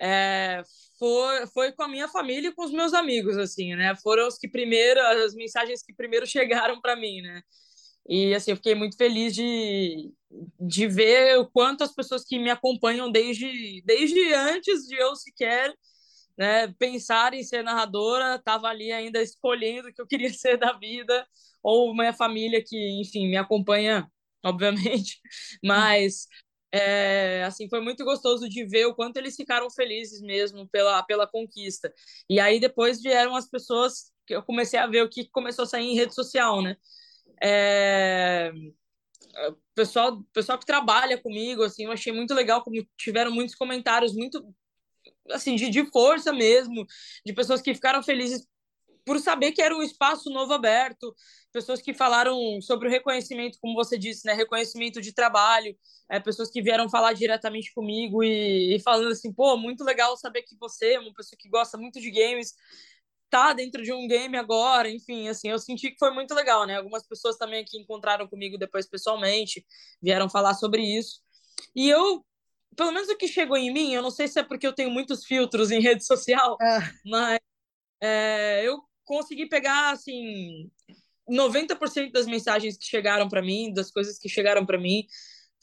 é, 0.00 0.62
foi, 0.98 1.46
foi 1.48 1.72
com 1.72 1.82
a 1.82 1.88
minha 1.88 2.08
família 2.08 2.48
e 2.48 2.54
com 2.54 2.64
os 2.64 2.72
meus 2.72 2.94
amigos, 2.94 3.36
assim, 3.36 3.74
né? 3.74 3.94
Foram 4.02 4.26
os 4.26 4.38
que 4.38 4.48
primeiro, 4.48 5.00
as 5.00 5.34
mensagens 5.34 5.82
que 5.82 5.94
primeiro 5.94 6.26
chegaram 6.26 6.80
para 6.80 6.96
mim, 6.96 7.20
né? 7.22 7.42
E 8.08 8.34
assim, 8.34 8.52
eu 8.52 8.56
fiquei 8.56 8.74
muito 8.74 8.96
feliz 8.96 9.34
de, 9.34 10.10
de 10.60 10.86
ver 10.86 11.38
o 11.38 11.46
quanto 11.46 11.84
as 11.84 11.94
pessoas 11.94 12.24
que 12.24 12.38
me 12.38 12.50
acompanham 12.50 13.10
desde, 13.10 13.82
desde 13.84 14.32
antes 14.32 14.86
de 14.86 14.96
eu 14.96 15.14
sequer 15.14 15.74
né, 16.38 16.68
pensar 16.78 17.34
em 17.34 17.42
ser 17.42 17.62
narradora, 17.64 18.36
estava 18.36 18.68
ali 18.68 18.92
ainda 18.92 19.20
escolhendo 19.20 19.88
o 19.88 19.92
que 19.92 20.00
eu 20.00 20.06
queria 20.06 20.32
ser 20.32 20.56
da 20.56 20.72
vida, 20.72 21.26
ou 21.62 21.94
minha 21.94 22.12
família 22.12 22.62
que, 22.64 22.76
enfim, 23.00 23.28
me 23.28 23.36
acompanha, 23.36 24.08
obviamente, 24.44 25.20
mas 25.62 26.28
é, 26.72 27.44
assim 27.44 27.68
foi 27.68 27.80
muito 27.80 28.04
gostoso 28.04 28.48
de 28.48 28.64
ver 28.66 28.86
o 28.86 28.94
quanto 28.94 29.16
eles 29.16 29.36
ficaram 29.36 29.70
felizes 29.70 30.20
mesmo 30.20 30.68
pela, 30.68 31.02
pela 31.02 31.26
conquista. 31.26 31.92
E 32.28 32.38
aí 32.38 32.60
depois 32.60 33.00
vieram 33.02 33.34
as 33.34 33.48
pessoas 33.48 34.12
que 34.26 34.34
eu 34.34 34.42
comecei 34.42 34.78
a 34.78 34.86
ver 34.86 35.02
o 35.02 35.08
que 35.08 35.28
começou 35.30 35.62
a 35.62 35.66
sair 35.66 35.84
em 35.84 35.94
rede 35.96 36.14
social, 36.14 36.62
né? 36.62 36.76
É, 37.42 38.52
pessoal, 39.74 40.22
pessoal 40.32 40.58
que 40.58 40.66
trabalha 40.66 41.16
comigo, 41.20 41.62
assim, 41.62 41.84
eu 41.84 41.92
achei 41.92 42.12
muito 42.12 42.34
legal 42.34 42.62
como 42.62 42.76
tiveram 42.96 43.30
muitos 43.30 43.54
comentários 43.54 44.14
muito 44.14 44.44
assim 45.30 45.56
de, 45.56 45.70
de 45.70 45.84
força 45.90 46.32
mesmo, 46.32 46.86
de 47.24 47.32
pessoas 47.32 47.60
que 47.60 47.74
ficaram 47.74 48.02
felizes 48.02 48.46
por 49.08 49.18
saber 49.20 49.52
que 49.52 49.62
era 49.62 49.74
um 49.74 49.82
espaço 49.82 50.28
novo 50.28 50.52
aberto, 50.52 51.16
pessoas 51.50 51.80
que 51.80 51.94
falaram 51.94 52.60
sobre 52.60 52.88
o 52.88 52.90
reconhecimento, 52.90 53.56
como 53.58 53.74
você 53.74 53.96
disse, 53.96 54.26
né, 54.26 54.34
reconhecimento 54.34 55.00
de 55.00 55.14
trabalho, 55.14 55.74
é, 56.10 56.20
pessoas 56.20 56.50
que 56.50 56.60
vieram 56.60 56.90
falar 56.90 57.14
diretamente 57.14 57.72
comigo 57.72 58.22
e, 58.22 58.76
e 58.76 58.80
falando 58.80 59.10
assim, 59.10 59.32
pô, 59.32 59.56
muito 59.56 59.82
legal 59.82 60.14
saber 60.18 60.42
que 60.42 60.54
você 60.60 60.92
é 60.92 61.00
uma 61.00 61.14
pessoa 61.14 61.38
que 61.40 61.48
gosta 61.48 61.78
muito 61.78 61.98
de 62.02 62.10
games, 62.10 62.52
tá 63.30 63.54
dentro 63.54 63.82
de 63.82 63.94
um 63.94 64.06
game 64.06 64.36
agora, 64.36 64.90
enfim, 64.90 65.26
assim, 65.26 65.48
eu 65.48 65.58
senti 65.58 65.90
que 65.90 65.98
foi 65.98 66.10
muito 66.10 66.34
legal, 66.34 66.66
né? 66.66 66.76
Algumas 66.76 67.06
pessoas 67.06 67.38
também 67.38 67.64
que 67.64 67.78
encontraram 67.78 68.28
comigo 68.28 68.58
depois 68.58 68.86
pessoalmente 68.86 69.64
vieram 70.02 70.28
falar 70.28 70.52
sobre 70.52 70.82
isso. 70.82 71.22
E 71.74 71.88
eu, 71.88 72.22
pelo 72.76 72.92
menos 72.92 73.08
o 73.08 73.16
que 73.16 73.26
chegou 73.26 73.56
em 73.56 73.72
mim, 73.72 73.94
eu 73.94 74.02
não 74.02 74.10
sei 74.10 74.28
se 74.28 74.38
é 74.38 74.42
porque 74.42 74.66
eu 74.66 74.74
tenho 74.74 74.90
muitos 74.90 75.24
filtros 75.24 75.70
em 75.70 75.80
rede 75.80 76.04
social, 76.04 76.58
ah. 76.60 76.80
mas 77.06 77.38
é, 78.02 78.62
eu 78.64 78.87
consegui 79.08 79.48
pegar, 79.48 79.90
assim, 79.90 80.70
90% 81.28 82.12
das 82.12 82.26
mensagens 82.26 82.76
que 82.76 82.84
chegaram 82.84 83.26
para 83.26 83.40
mim, 83.40 83.72
das 83.72 83.90
coisas 83.90 84.18
que 84.18 84.28
chegaram 84.28 84.66
para 84.66 84.78
mim, 84.78 85.06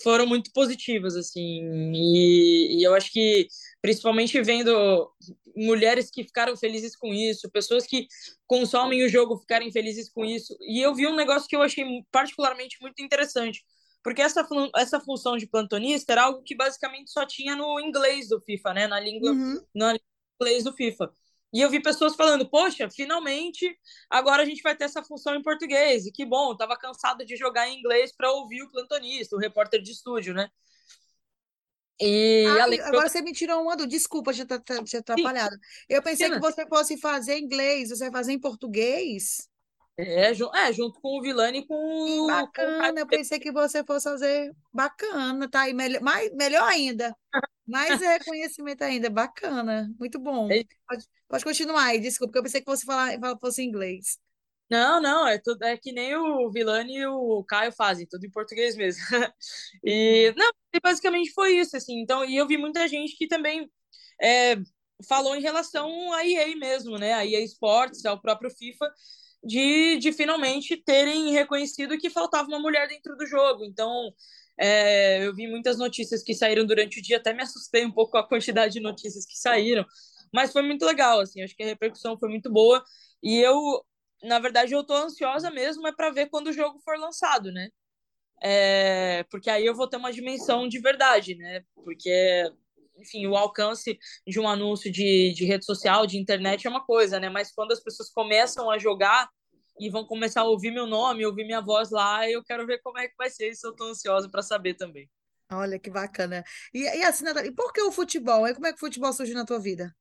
foram 0.02 0.26
muito 0.26 0.52
positivas, 0.52 1.16
assim, 1.16 1.62
e, 1.94 2.80
e, 2.80 2.84
eu 2.84 2.94
acho 2.94 3.14
que, 3.14 3.48
principalmente 3.82 4.42
vendo 4.42 5.10
mulheres 5.56 6.12
que 6.12 6.24
ficaram 6.24 6.58
felizes 6.58 6.98
com 6.98 7.14
isso, 7.14 7.50
pessoas 7.50 7.88
que 7.88 8.08
consomem 8.46 9.06
o 9.06 9.10
jogo 9.10 9.38
ficarem 9.38 9.72
felizes 9.72 10.10
com 10.10 10.26
isso, 10.26 10.54
e 10.60 10.82
eu 10.82 10.94
vi 10.94 11.08
um 11.08 11.16
negócio 11.16 11.48
que 11.48 11.56
eu 11.56 11.62
achei 11.62 11.86
particularmente 12.12 12.78
muito 12.82 13.02
interessante, 13.02 13.64
porque 14.04 14.22
essa, 14.22 14.46
essa 14.76 15.00
função 15.00 15.38
de 15.38 15.48
plantonista 15.48 16.12
era 16.12 16.24
algo 16.24 16.44
que 16.44 16.56
basicamente 16.56 17.10
só 17.10 17.26
tinha 17.26 17.56
no 17.56 17.80
inglês 17.80 18.28
do 18.28 18.42
FIFA, 18.42 18.74
né, 18.74 18.88
na 18.88 19.00
língua, 19.00 19.32
uhum. 19.32 19.62
na 19.74 19.94
língua 19.94 20.06
inglês 20.42 20.66
do 20.66 20.74
FIFA. 20.74 21.10
E 21.56 21.62
eu 21.62 21.70
vi 21.70 21.82
pessoas 21.82 22.18
falando, 22.18 22.50
poxa, 22.50 22.90
finalmente 22.90 23.80
agora 24.10 24.44
a 24.44 24.46
gente 24.46 24.62
vai 24.62 24.76
ter 24.76 24.84
essa 24.84 25.02
função 25.02 25.34
em 25.34 25.42
português. 25.42 26.06
E 26.06 26.12
que 26.12 26.26
bom, 26.26 26.52
eu 26.52 26.58
tava 26.58 26.78
cansado 26.78 27.26
de 27.26 27.38
jogar 27.38 27.66
em 27.70 27.80
inglês 27.80 28.14
para 28.14 28.30
ouvir 28.30 28.62
o 28.62 28.70
plantonista, 28.70 29.38
o 29.38 29.40
repórter 29.40 29.82
de 29.82 29.90
estúdio, 29.90 30.34
né? 30.34 30.50
E 31.98 32.46
ah, 32.46 32.66
agora 32.66 33.06
eu... 33.06 33.10
você 33.10 33.22
me 33.22 33.32
tirou 33.32 33.62
uma 33.62 33.78
do. 33.78 33.88
Desculpa 33.88 34.34
te, 34.34 34.46
te 34.84 34.98
atrapalhado. 34.98 35.56
Eu 35.88 36.04
pensei 36.04 36.28
Sim, 36.28 36.34
que 36.34 36.40
você 36.42 36.68
fosse 36.68 36.98
fazer 36.98 37.40
inglês, 37.40 37.88
você 37.88 38.04
vai 38.04 38.12
fazer 38.12 38.34
em 38.34 38.40
português? 38.40 39.50
É, 39.98 40.32
é, 40.32 40.74
junto 40.74 41.00
com 41.00 41.18
o 41.18 41.22
Vilani 41.22 41.60
e 41.60 41.66
com 41.66 42.28
Bacana, 42.28 42.92
com... 42.92 43.00
eu 43.00 43.08
pensei 43.08 43.40
que 43.40 43.50
você 43.50 43.82
fosse 43.82 44.10
fazer 44.10 44.54
bacana, 44.74 45.50
tá? 45.50 45.70
E 45.70 45.74
melhor, 45.74 46.02
mais, 46.02 46.30
melhor 46.34 46.68
ainda. 46.68 47.16
Mais 47.66 48.00
reconhecimento 48.02 48.84
ainda, 48.84 49.10
bacana, 49.10 49.90
muito 49.98 50.20
bom. 50.20 50.50
É 50.52 50.64
pode, 50.88 51.06
pode 51.36 51.44
continuar 51.44 51.84
aí, 51.88 52.00
desculpa, 52.00 52.30
porque 52.30 52.40
eu 52.40 52.44
pensei 52.44 52.62
que 52.62 52.68
você 52.68 52.86
falar, 52.86 53.20
fosse 53.40 53.62
inglês. 53.62 54.18
Não, 54.70 55.02
não, 55.02 55.28
é, 55.28 55.38
tudo, 55.38 55.62
é 55.64 55.78
que 55.78 55.92
nem 55.92 56.16
o 56.16 56.50
Vilani 56.50 56.98
e 56.98 57.06
o 57.06 57.44
Caio 57.44 57.72
fazem, 57.74 58.08
tudo 58.08 58.26
em 58.26 58.32
português 58.32 58.76
mesmo. 58.76 59.02
e, 59.84 60.30
uhum. 60.30 60.36
não, 60.38 60.52
basicamente 60.82 61.34
foi 61.34 61.58
isso, 61.58 61.76
assim. 61.76 62.00
Então, 62.00 62.24
e 62.24 62.38
eu 62.38 62.48
vi 62.48 62.58
muita 62.58 62.88
gente 62.88 63.18
que 63.18 63.28
também 63.28 63.70
é, 64.22 64.56
falou 65.08 65.36
em 65.36 65.42
relação 65.42 66.14
à 66.14 66.26
EA 66.26 66.56
mesmo, 66.56 66.98
né? 66.98 67.14
A 67.14 67.26
EA 67.26 67.42
Sports, 67.44 68.06
ao 68.06 68.20
próprio 68.20 68.50
FIFA, 68.50 68.90
de, 69.44 69.98
de 69.98 70.14
finalmente 70.14 70.78
terem 70.78 71.32
reconhecido 71.32 71.98
que 71.98 72.10
faltava 72.10 72.48
uma 72.48 72.60
mulher 72.60 72.88
dentro 72.88 73.16
do 73.18 73.28
jogo. 73.28 73.66
Então, 73.66 74.12
é, 74.58 75.28
eu 75.28 75.36
vi 75.36 75.48
muitas 75.48 75.78
notícias 75.78 76.24
que 76.24 76.34
saíram 76.34 76.66
durante 76.66 77.00
o 77.00 77.04
dia, 77.04 77.18
até 77.18 77.34
me 77.34 77.44
assustei 77.44 77.86
um 77.86 77.92
pouco 77.92 78.14
com 78.14 78.18
a 78.20 78.28
quantidade 78.28 78.74
de 78.74 78.80
notícias 78.80 79.26
que 79.26 79.38
saíram, 79.38 79.86
mas 80.34 80.52
foi 80.52 80.62
muito 80.62 80.86
legal, 80.86 81.20
assim, 81.20 81.42
acho 81.42 81.56
que 81.56 81.64
a 81.64 81.68
repercussão 81.68 82.18
foi 82.18 82.30
muito 82.30 82.52
boa. 82.52 82.84
E 83.24 83.40
eu, 83.40 83.86
na 84.24 84.40
verdade, 84.40 84.74
eu 84.74 84.84
tô 84.84 84.94
ansiosa 84.94 85.52
mesmo 85.52 85.88
é 85.88 85.94
para 85.94 86.12
ver 86.12 86.30
quando 86.30 86.48
o 86.48 86.54
jogo 86.54 86.80
for 86.84 86.98
lançado, 86.98 87.52
né? 87.52 87.70
É, 88.44 89.24
porque 89.32 89.50
aí 89.50 89.66
eu 89.66 89.76
vou 89.76 89.88
ter 89.88 89.98
uma 89.98 90.12
dimensão 90.12 90.68
de 90.68 90.80
verdade, 90.80 91.36
né? 91.36 91.62
Porque 91.76 92.52
enfim, 92.98 93.28
o 93.28 93.36
alcance 93.36 93.98
de 94.26 94.40
um 94.40 94.48
anúncio 94.48 94.92
de, 94.92 95.34
de 95.34 95.46
rede 95.46 95.66
social, 95.66 96.06
de 96.08 96.18
internet 96.18 96.66
é 96.66 96.70
uma 96.70 96.86
coisa, 96.86 97.20
né? 97.20 97.30
Mas 97.30 97.52
quando 97.52 97.72
as 97.72 97.80
pessoas 97.82 98.10
começam 98.10 98.70
a 98.70 98.78
jogar 98.78 99.30
e 99.80 99.90
vão 99.90 100.06
começar 100.06 100.42
a 100.42 100.46
ouvir 100.46 100.72
meu 100.72 100.88
nome, 100.88 101.26
ouvir 101.26 101.46
minha 101.46 101.62
voz 101.62 101.92
lá, 101.92 102.30
eu 102.30 102.44
quero 102.44 102.66
ver 102.66 102.80
como 102.82 102.98
é 102.98 103.08
que 103.08 103.16
vai 103.18 103.30
ser, 103.30 103.50
isso 103.50 103.68
eu 103.68 103.76
tô 103.76 103.86
ansiosa 103.86 104.30
para 104.30 104.42
saber 104.42 104.76
também. 104.76 105.10
Olha 105.52 105.78
que 105.78 105.90
bacana. 105.90 106.44
E, 106.74 106.80
e 106.80 107.04
assim, 107.04 107.24
Natália, 107.24 107.50
e 107.50 107.54
por 107.54 107.72
que 107.72 107.82
o 107.82 107.92
futebol? 107.92 108.48
E 108.48 108.54
como 108.54 108.68
é 108.68 108.72
que 108.72 108.78
o 108.78 108.80
futebol 108.80 109.14
surgiu 109.14 109.36
na 109.36 109.46
tua 109.46 109.60
vida? 109.60 109.94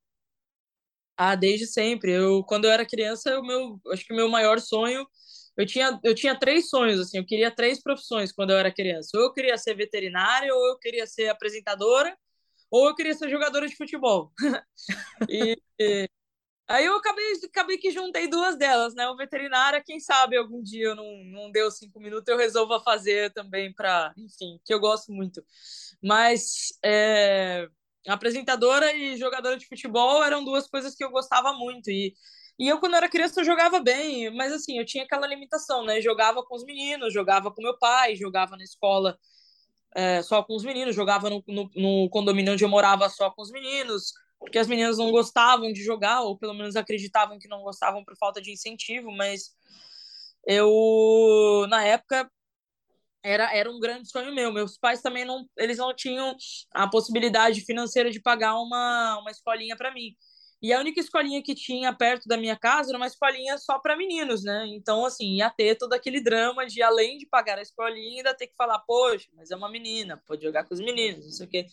Ah, 1.16 1.34
desde 1.36 1.66
sempre. 1.66 2.12
Eu, 2.12 2.42
quando 2.44 2.64
eu 2.64 2.70
era 2.70 2.86
criança, 2.86 3.38
o 3.38 3.42
meu, 3.46 3.80
acho 3.92 4.04
que 4.04 4.12
o 4.12 4.16
meu 4.16 4.28
maior 4.28 4.60
sonho, 4.60 5.06
eu 5.56 5.64
tinha, 5.66 5.98
eu 6.02 6.14
tinha 6.14 6.38
três 6.38 6.68
sonhos, 6.68 7.00
assim, 7.00 7.18
eu 7.18 7.26
queria 7.26 7.50
três 7.50 7.80
profissões 7.82 8.32
quando 8.32 8.50
eu 8.50 8.58
era 8.58 8.72
criança. 8.74 9.10
Ou 9.16 9.24
eu 9.24 9.32
queria 9.32 9.56
ser 9.56 9.74
veterinária, 9.74 10.52
ou 10.52 10.66
eu 10.68 10.78
queria 10.78 11.06
ser 11.06 11.28
apresentadora, 11.28 12.16
ou 12.70 12.88
eu 12.88 12.94
queria 12.94 13.14
ser 13.14 13.30
jogadora 13.30 13.68
de 13.68 13.76
futebol. 13.76 14.32
e, 15.28 15.56
e, 15.80 16.08
aí 16.68 16.84
eu 16.86 16.96
acabei, 16.96 17.24
acabei 17.46 17.78
que 17.78 17.90
juntei 17.92 18.28
duas 18.28 18.56
delas, 18.58 18.94
né? 18.94 19.08
O 19.08 19.16
veterinária, 19.16 19.82
quem 19.84 20.00
sabe 20.00 20.36
algum 20.36 20.62
dia 20.62 20.88
eu 20.88 20.96
não, 20.96 21.24
não 21.26 21.52
deu 21.52 21.70
cinco 21.70 22.00
minutos, 22.00 22.28
eu 22.28 22.38
resolva 22.38 22.80
fazer 22.80 23.32
também 23.32 23.72
para, 23.72 24.12
enfim, 24.16 24.60
que 24.64 24.74
eu 24.74 24.80
gosto 24.80 25.12
muito. 25.12 25.44
Mas 26.02 26.70
é, 26.84 27.68
apresentadora 28.08 28.94
e 28.94 29.16
jogadora 29.16 29.56
de 29.56 29.66
futebol 29.66 30.22
eram 30.22 30.44
duas 30.44 30.66
coisas 30.66 30.94
que 30.94 31.04
eu 31.04 31.10
gostava 31.10 31.52
muito 31.52 31.90
e 31.90 32.14
e 32.58 32.68
eu, 32.68 32.78
quando 32.78 32.94
era 32.94 33.08
criança, 33.08 33.40
eu 33.40 33.44
jogava 33.44 33.80
bem, 33.80 34.30
mas 34.30 34.52
assim, 34.52 34.78
eu 34.78 34.86
tinha 34.86 35.02
aquela 35.02 35.26
limitação, 35.26 35.84
né? 35.84 36.00
Jogava 36.00 36.40
com 36.44 36.54
os 36.54 36.64
meninos, 36.64 37.12
jogava 37.12 37.50
com 37.50 37.60
meu 37.60 37.76
pai, 37.76 38.14
jogava 38.14 38.56
na 38.56 38.62
escola 38.62 39.18
é, 39.94 40.22
só 40.22 40.42
com 40.42 40.54
os 40.54 40.64
meninos, 40.64 40.94
jogava 40.94 41.30
no, 41.30 41.42
no, 41.46 41.70
no, 41.74 42.08
condomínio 42.10 42.52
onde 42.52 42.64
eu 42.64 42.68
morava 42.68 43.08
só 43.08 43.30
com 43.30 43.42
os 43.42 43.50
meninos, 43.50 44.12
porque 44.38 44.58
as 44.58 44.68
meninas 44.68 44.98
não 44.98 45.10
gostavam 45.10 45.72
de 45.72 45.82
jogar, 45.82 46.22
ou 46.22 46.38
pelo 46.38 46.54
menos 46.54 46.76
acreditavam 46.76 47.38
que 47.38 47.48
não 47.48 47.62
gostavam 47.62 48.04
por 48.04 48.16
falta 48.16 48.40
de 48.40 48.52
incentivo, 48.52 49.10
mas 49.12 49.50
eu, 50.46 51.66
na 51.68 51.84
época, 51.84 52.30
era, 53.24 53.52
era 53.56 53.70
um 53.70 53.80
grande 53.80 54.08
sonho 54.08 54.34
meu. 54.34 54.52
Meus 54.52 54.76
pais 54.76 55.00
também 55.00 55.24
não, 55.24 55.48
eles 55.56 55.78
não 55.78 55.94
tinham 55.94 56.36
a 56.72 56.86
possibilidade 56.86 57.62
financeira 57.62 58.10
de 58.10 58.20
pagar 58.20 58.54
uma, 58.60 59.18
uma 59.18 59.30
escolinha 59.30 59.74
para 59.76 59.92
mim. 59.92 60.14
E 60.62 60.72
a 60.72 60.80
única 60.80 61.00
escolinha 61.00 61.42
que 61.42 61.54
tinha 61.54 61.92
perto 61.92 62.26
da 62.26 62.36
minha 62.36 62.56
casa 62.56 62.90
era 62.90 62.96
uma 62.96 63.06
escolinha 63.06 63.58
só 63.58 63.78
para 63.78 63.96
meninos, 63.96 64.44
né? 64.44 64.64
Então, 64.68 65.04
assim, 65.04 65.36
ia 65.36 65.50
ter 65.50 65.74
todo 65.76 65.92
aquele 65.92 66.22
drama 66.22 66.66
de, 66.66 66.82
além 66.82 67.18
de 67.18 67.26
pagar 67.26 67.58
a 67.58 67.62
escolinha, 67.62 68.18
ainda 68.18 68.34
ter 68.34 68.46
que 68.46 68.56
falar, 68.56 68.78
poxa, 68.78 69.28
mas 69.34 69.50
é 69.50 69.56
uma 69.56 69.70
menina, 69.70 70.22
pode 70.26 70.42
jogar 70.42 70.64
com 70.64 70.72
os 70.72 70.80
meninos, 70.80 71.26
não 71.26 71.32
sei 71.32 71.46
o 71.46 71.50
quê. 71.50 71.66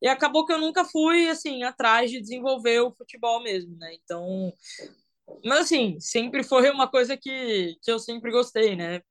E 0.00 0.08
acabou 0.08 0.46
que 0.46 0.52
eu 0.52 0.58
nunca 0.58 0.84
fui, 0.84 1.28
assim, 1.28 1.62
atrás 1.62 2.10
de 2.10 2.20
desenvolver 2.20 2.80
o 2.80 2.92
futebol 2.92 3.42
mesmo, 3.42 3.76
né? 3.76 3.94
Então, 4.02 4.50
mas 5.44 5.60
assim, 5.60 5.98
sempre 6.00 6.42
foi 6.42 6.70
uma 6.70 6.88
coisa 6.88 7.16
que, 7.16 7.76
que 7.82 7.90
eu 7.90 7.98
sempre 7.98 8.30
gostei, 8.30 8.74
né? 8.74 9.02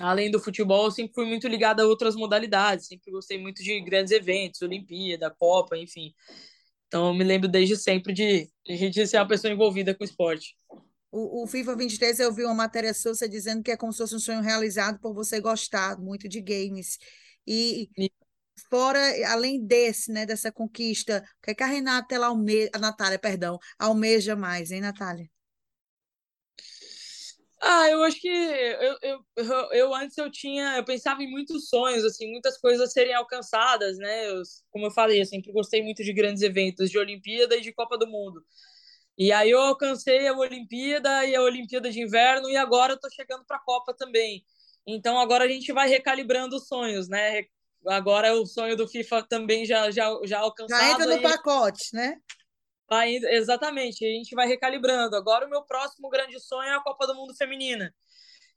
Além 0.00 0.30
do 0.30 0.40
futebol, 0.40 0.86
eu 0.86 0.90
sempre 0.90 1.12
fui 1.14 1.26
muito 1.26 1.46
ligada 1.46 1.82
a 1.82 1.86
outras 1.86 2.16
modalidades, 2.16 2.86
sempre 2.86 3.10
gostei 3.10 3.38
muito 3.38 3.62
de 3.62 3.80
grandes 3.82 4.12
eventos, 4.12 4.62
Olimpíada, 4.62 5.30
Copa, 5.30 5.76
enfim. 5.76 6.14
Então, 6.88 7.08
eu 7.08 7.14
me 7.14 7.24
lembro 7.24 7.48
desde 7.48 7.76
sempre 7.76 8.12
de, 8.12 8.50
de 8.66 8.72
a 8.72 8.76
gente 8.76 9.06
ser 9.06 9.18
uma 9.18 9.28
pessoa 9.28 9.52
envolvida 9.52 9.94
com 9.94 10.02
o 10.02 10.06
esporte. 10.06 10.56
O, 11.10 11.42
o, 11.42 11.46
FIFA 11.46 11.76
23, 11.76 12.20
eu 12.20 12.32
vi 12.32 12.44
uma 12.44 12.54
matéria 12.54 12.94
sua 12.94 13.12
dizendo 13.28 13.62
que 13.62 13.70
é 13.70 13.76
como 13.76 13.92
se 13.92 13.98
fosse 13.98 14.14
um 14.14 14.18
sonho 14.18 14.40
realizado 14.40 14.98
por 14.98 15.14
você 15.14 15.40
gostar 15.40 15.98
muito 15.98 16.28
de 16.28 16.40
games. 16.40 16.98
E, 17.46 17.88
e... 17.98 18.10
fora, 18.70 19.00
além 19.30 19.64
desse, 19.64 20.10
né, 20.10 20.24
dessa 20.26 20.50
conquista, 20.50 21.24
o 21.38 21.42
que, 21.42 21.50
é 21.52 21.54
que 21.54 21.62
a 21.62 21.66
Renata, 21.66 22.14
ela 22.14 22.28
almeja, 22.28 22.70
a 22.74 22.78
Natália, 22.78 23.18
perdão, 23.18 23.58
almeja 23.78 24.34
mais, 24.34 24.70
hein, 24.70 24.80
Natália? 24.80 25.31
Ah, 27.64 27.88
eu 27.88 28.02
acho 28.02 28.20
que 28.20 28.26
eu, 28.26 28.98
eu, 29.36 29.70
eu, 29.70 29.94
antes 29.94 30.18
eu 30.18 30.28
tinha, 30.28 30.76
eu 30.78 30.84
pensava 30.84 31.22
em 31.22 31.30
muitos 31.30 31.68
sonhos, 31.68 32.04
assim, 32.04 32.28
muitas 32.28 32.58
coisas 32.58 32.88
a 32.88 32.90
serem 32.90 33.14
alcançadas, 33.14 33.98
né? 33.98 34.28
Eu, 34.28 34.42
como 34.68 34.86
eu 34.86 34.90
falei, 34.90 35.20
eu 35.20 35.26
sempre 35.26 35.52
gostei 35.52 35.80
muito 35.80 36.02
de 36.02 36.12
grandes 36.12 36.42
eventos, 36.42 36.90
de 36.90 36.98
Olimpíada 36.98 37.56
e 37.56 37.60
de 37.60 37.72
Copa 37.72 37.96
do 37.96 38.08
Mundo. 38.08 38.44
E 39.16 39.30
aí 39.30 39.50
eu 39.50 39.60
alcancei 39.60 40.26
a 40.26 40.36
Olimpíada 40.36 41.24
e 41.24 41.36
a 41.36 41.42
Olimpíada 41.42 41.88
de 41.88 42.00
Inverno 42.00 42.50
e 42.50 42.56
agora 42.56 42.94
eu 42.94 43.00
tô 43.00 43.08
chegando 43.08 43.44
para 43.44 43.58
a 43.58 43.62
Copa 43.62 43.94
também. 43.94 44.44
Então 44.84 45.16
agora 45.20 45.44
a 45.44 45.48
gente 45.48 45.72
vai 45.72 45.88
recalibrando 45.88 46.56
os 46.56 46.66
sonhos, 46.66 47.08
né? 47.08 47.44
Agora 47.86 48.34
o 48.34 48.44
sonho 48.44 48.76
do 48.76 48.88
FIFA 48.88 49.22
também 49.22 49.64
já 49.64 49.88
já 49.92 50.10
já 50.24 50.40
alcançado. 50.40 50.80
Já 50.80 50.90
entra 50.90 51.06
no 51.06 51.20
e... 51.20 51.22
pacote, 51.22 51.94
né? 51.94 52.16
Vai, 52.92 53.16
exatamente, 53.16 54.04
a 54.04 54.08
gente 54.08 54.34
vai 54.34 54.46
recalibrando. 54.46 55.16
Agora 55.16 55.46
o 55.46 55.48
meu 55.48 55.62
próximo 55.62 56.10
grande 56.10 56.38
sonho 56.38 56.68
é 56.68 56.74
a 56.74 56.80
Copa 56.80 57.06
do 57.06 57.14
Mundo 57.14 57.34
Feminina. 57.34 57.90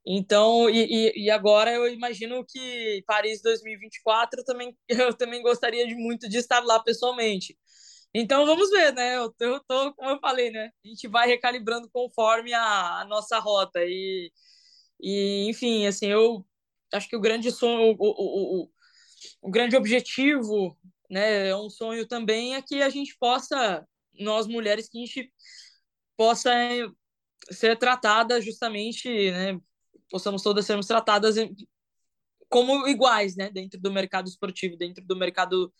Então, 0.05 0.69
e, 0.69 1.13
e, 1.15 1.31
agora 1.31 1.71
eu 1.71 1.87
imagino 1.87 2.45
que 2.45 3.01
Paris 3.07 3.41
2024 3.41 4.43
também 4.43 4.77
eu 4.89 5.13
também 5.17 5.41
gostaria 5.41 5.87
de 5.87 5.95
muito 5.95 6.27
de 6.27 6.37
estar 6.37 6.61
lá 6.65 6.81
pessoalmente. 6.81 7.57
Então 8.13 8.45
vamos 8.45 8.69
ver, 8.71 8.93
né? 8.93 9.15
Eu, 9.15 9.33
eu 9.39 9.61
tô, 9.65 9.93
como 9.93 10.09
eu 10.09 10.19
falei, 10.19 10.51
né? 10.51 10.69
A 10.83 10.87
gente 10.89 11.07
vai 11.07 11.27
recalibrando 11.27 11.89
conforme 11.89 12.53
a, 12.53 13.01
a 13.01 13.05
nossa 13.05 13.39
rota. 13.39 13.79
E, 13.85 14.31
e, 15.01 15.49
enfim, 15.49 15.87
assim, 15.87 16.07
eu 16.07 16.45
acho 16.93 17.07
que 17.07 17.15
o 17.15 17.21
grande 17.21 17.51
sonho, 17.53 17.95
o, 17.97 18.05
o, 18.05 18.63
o, 18.63 18.69
o 19.43 19.51
grande 19.51 19.77
objetivo, 19.77 20.77
né? 21.09 21.49
É 21.49 21.55
um 21.55 21.69
sonho 21.69 22.05
também 22.07 22.55
é 22.55 22.61
que 22.61 22.81
a 22.81 22.89
gente 22.89 23.17
possa, 23.17 23.85
nós 24.19 24.47
mulheres, 24.47 24.89
que 24.89 24.97
a 24.97 25.05
gente 25.05 25.31
possa 26.17 26.51
ser 27.51 27.77
tratada 27.77 28.41
justamente, 28.41 29.09
né? 29.31 29.59
Possamos 30.09 30.41
todas 30.41 30.65
sermos 30.65 30.87
tratadas 30.87 31.35
como 32.49 32.87
iguais, 32.87 33.35
né? 33.35 33.49
Dentro 33.49 33.79
do 33.79 33.91
mercado 33.91 34.27
esportivo, 34.27 34.77
dentro 34.77 35.03
do 35.05 35.15
mercado 35.15 35.73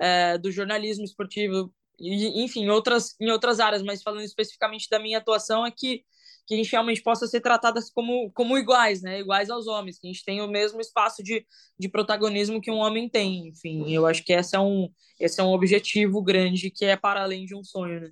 é, 0.00 0.38
do 0.38 0.50
jornalismo 0.50 1.04
esportivo, 1.04 1.74
e, 1.98 2.44
enfim, 2.44 2.68
outras, 2.68 3.16
em 3.20 3.30
outras 3.30 3.58
áreas, 3.58 3.82
mas 3.82 4.02
falando 4.02 4.22
especificamente 4.22 4.88
da 4.88 5.00
minha 5.00 5.18
atuação, 5.18 5.66
é 5.66 5.70
que, 5.70 6.04
que 6.48 6.54
a 6.54 6.56
gente 6.56 6.72
realmente 6.72 7.02
possa 7.02 7.26
ser 7.26 7.42
tratadas 7.42 7.90
como, 7.90 8.32
como 8.32 8.56
iguais, 8.56 9.02
né? 9.02 9.20
Iguais 9.20 9.50
aos 9.50 9.66
homens, 9.66 9.98
que 9.98 10.06
a 10.06 10.10
gente 10.10 10.24
tem 10.24 10.40
o 10.40 10.48
mesmo 10.48 10.80
espaço 10.80 11.22
de, 11.22 11.46
de 11.78 11.88
protagonismo 11.90 12.58
que 12.58 12.70
um 12.70 12.78
homem 12.78 13.06
tem. 13.06 13.48
Enfim, 13.48 13.92
eu 13.92 14.06
acho 14.06 14.24
que 14.24 14.32
esse 14.32 14.56
é 14.56 14.58
um, 14.58 14.88
esse 15.20 15.38
é 15.38 15.44
um 15.44 15.52
objetivo 15.52 16.22
grande 16.22 16.70
que 16.70 16.86
é 16.86 16.96
para 16.96 17.22
além 17.22 17.44
de 17.44 17.54
um 17.54 17.62
sonho, 17.62 18.00
né? 18.00 18.10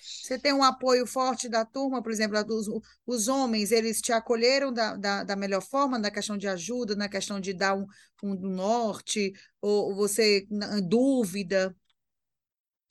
Você 0.00 0.38
tem 0.38 0.54
um 0.54 0.62
apoio 0.62 1.06
forte 1.06 1.46
da 1.46 1.64
turma, 1.64 2.02
por 2.02 2.10
exemplo, 2.10 2.38
os, 2.48 2.68
os 3.06 3.28
homens, 3.28 3.70
eles 3.70 4.00
te 4.00 4.12
acolheram 4.12 4.72
da, 4.72 4.96
da, 4.96 5.24
da, 5.24 5.36
melhor 5.36 5.60
forma 5.60 5.98
na 5.98 6.10
questão 6.10 6.38
de 6.38 6.48
ajuda, 6.48 6.96
na 6.96 7.08
questão 7.08 7.38
de 7.38 7.52
dar 7.52 7.76
um, 7.76 7.86
um 8.22 8.34
norte, 8.34 9.32
ou, 9.60 9.94
você, 9.94 10.46
dúvida? 10.84 11.76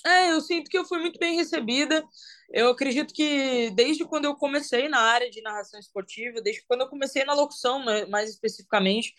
É, 0.06 0.32
eu 0.32 0.42
sinto 0.42 0.70
que 0.70 0.78
eu 0.78 0.86
fui 0.86 1.00
muito 1.00 1.20
bem 1.20 1.36
recebida. 1.36 2.04
Eu 2.50 2.70
acredito 2.70 3.14
que 3.14 3.72
desde 3.72 4.06
quando 4.06 4.26
eu 4.26 4.36
comecei 4.36 4.88
na 4.88 5.00
área 5.00 5.30
de 5.30 5.42
narração 5.42 5.80
esportiva, 5.80 6.42
desde 6.42 6.64
quando 6.66 6.82
eu 6.82 6.90
comecei 6.90 7.26
na 7.26 7.34
locução, 7.34 7.84
mais 8.10 8.30
especificamente, 8.30 9.14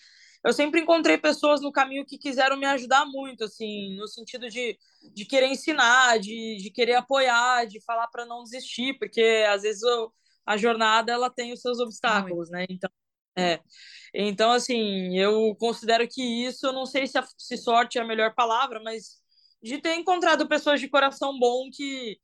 eu 0.45 0.53
sempre 0.53 0.81
encontrei 0.81 1.19
pessoas 1.19 1.61
no 1.61 1.73
caminho 1.73 2.07
que 2.07 2.17
quiseram 2.17 2.57
me 2.57 2.67
ajudar 2.67 3.05
muito, 3.07 3.45
assim, 3.45 3.95
no 3.97 4.07
sentido 4.07 4.49
de, 4.49 4.79
de 5.15 5.25
querer 5.25 5.49
ensinar, 5.49 6.19
de, 6.19 6.57
de 6.57 6.71
querer 6.71 6.95
apoiar, 6.95 7.67
de 7.67 7.81
falar 7.85 8.07
para 8.09 8.25
não 8.25 8.45
desistir, 8.45 8.97
porque 8.99 9.45
às 9.49 9.63
vezes 9.63 9.83
eu, 9.83 10.13
a 10.47 10.57
jornada 10.57 11.13
ela 11.13 11.29
tem 11.29 11.53
os 11.53 11.61
seus 11.61 11.81
obstáculos, 11.81 12.49
né? 12.51 12.65
Então, 12.71 12.91
é. 13.37 13.61
Então, 14.15 14.53
assim, 14.53 15.19
eu 15.19 15.55
considero 15.57 16.07
que 16.09 16.23
isso, 16.23 16.67
eu 16.67 16.73
não 16.73 16.87
sei 16.87 17.07
se, 17.07 17.19
a, 17.19 17.27
se 17.37 17.57
sorte 17.57 17.99
é 17.99 18.01
a 18.03 18.05
melhor 18.07 18.35
palavra, 18.35 18.81
mas 18.83 19.21
de 19.62 19.79
ter 19.79 19.94
encontrado 19.94 20.49
pessoas 20.49 20.81
de 20.81 20.88
coração 20.88 21.38
bom 21.38 21.68
que, 21.71 22.18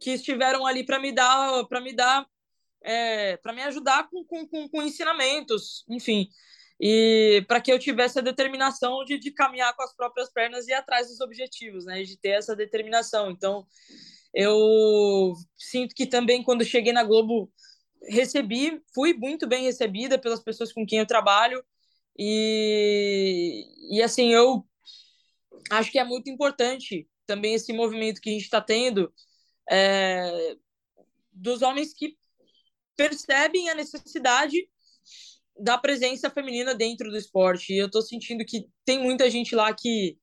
que 0.00 0.10
estiveram 0.10 0.66
ali 0.66 0.84
para 0.84 0.98
me 0.98 1.12
dar 1.12 1.64
para 1.66 1.80
me 1.80 1.94
dar 1.94 2.26
é, 2.82 3.36
para 3.38 3.52
me 3.52 3.62
ajudar 3.62 4.08
com, 4.08 4.24
com, 4.24 4.68
com, 4.68 4.82
ensinamentos, 4.82 5.84
enfim, 5.88 6.28
e 6.80 7.44
para 7.48 7.60
que 7.60 7.72
eu 7.72 7.78
tivesse 7.78 8.18
a 8.18 8.22
determinação 8.22 9.04
de, 9.04 9.18
de 9.18 9.32
caminhar 9.32 9.74
com 9.74 9.82
as 9.82 9.94
próprias 9.94 10.30
pernas 10.30 10.68
e 10.68 10.70
ir 10.70 10.74
atrás 10.74 11.08
dos 11.08 11.20
objetivos, 11.20 11.84
né, 11.84 12.02
de 12.02 12.16
ter 12.16 12.30
essa 12.30 12.54
determinação. 12.54 13.30
Então, 13.30 13.66
eu 14.32 15.34
sinto 15.56 15.94
que 15.94 16.06
também 16.06 16.42
quando 16.42 16.64
cheguei 16.64 16.92
na 16.92 17.02
Globo 17.02 17.50
recebi, 18.08 18.80
fui 18.94 19.12
muito 19.14 19.46
bem 19.46 19.64
recebida 19.64 20.18
pelas 20.18 20.42
pessoas 20.42 20.72
com 20.72 20.86
quem 20.86 21.00
eu 21.00 21.06
trabalho. 21.06 21.64
E, 22.16 23.64
e 23.96 24.02
assim 24.02 24.32
eu 24.32 24.67
acho 25.70 25.90
que 25.90 25.98
é 25.98 26.04
muito 26.04 26.30
importante 26.30 27.08
também 27.26 27.54
esse 27.54 27.72
movimento 27.72 28.20
que 28.20 28.30
a 28.30 28.32
gente 28.32 28.44
está 28.44 28.60
tendo 28.60 29.12
é, 29.70 30.56
dos 31.32 31.62
homens 31.62 31.92
que 31.92 32.16
percebem 32.96 33.68
a 33.68 33.74
necessidade 33.74 34.56
da 35.58 35.76
presença 35.76 36.30
feminina 36.30 36.74
dentro 36.74 37.10
do 37.10 37.16
esporte. 37.16 37.72
E 37.72 37.78
eu 37.78 37.86
estou 37.86 38.02
sentindo 38.02 38.44
que 38.44 38.66
tem 38.84 38.98
muita 38.98 39.30
gente 39.30 39.54
lá 39.54 39.74
que, 39.74 40.18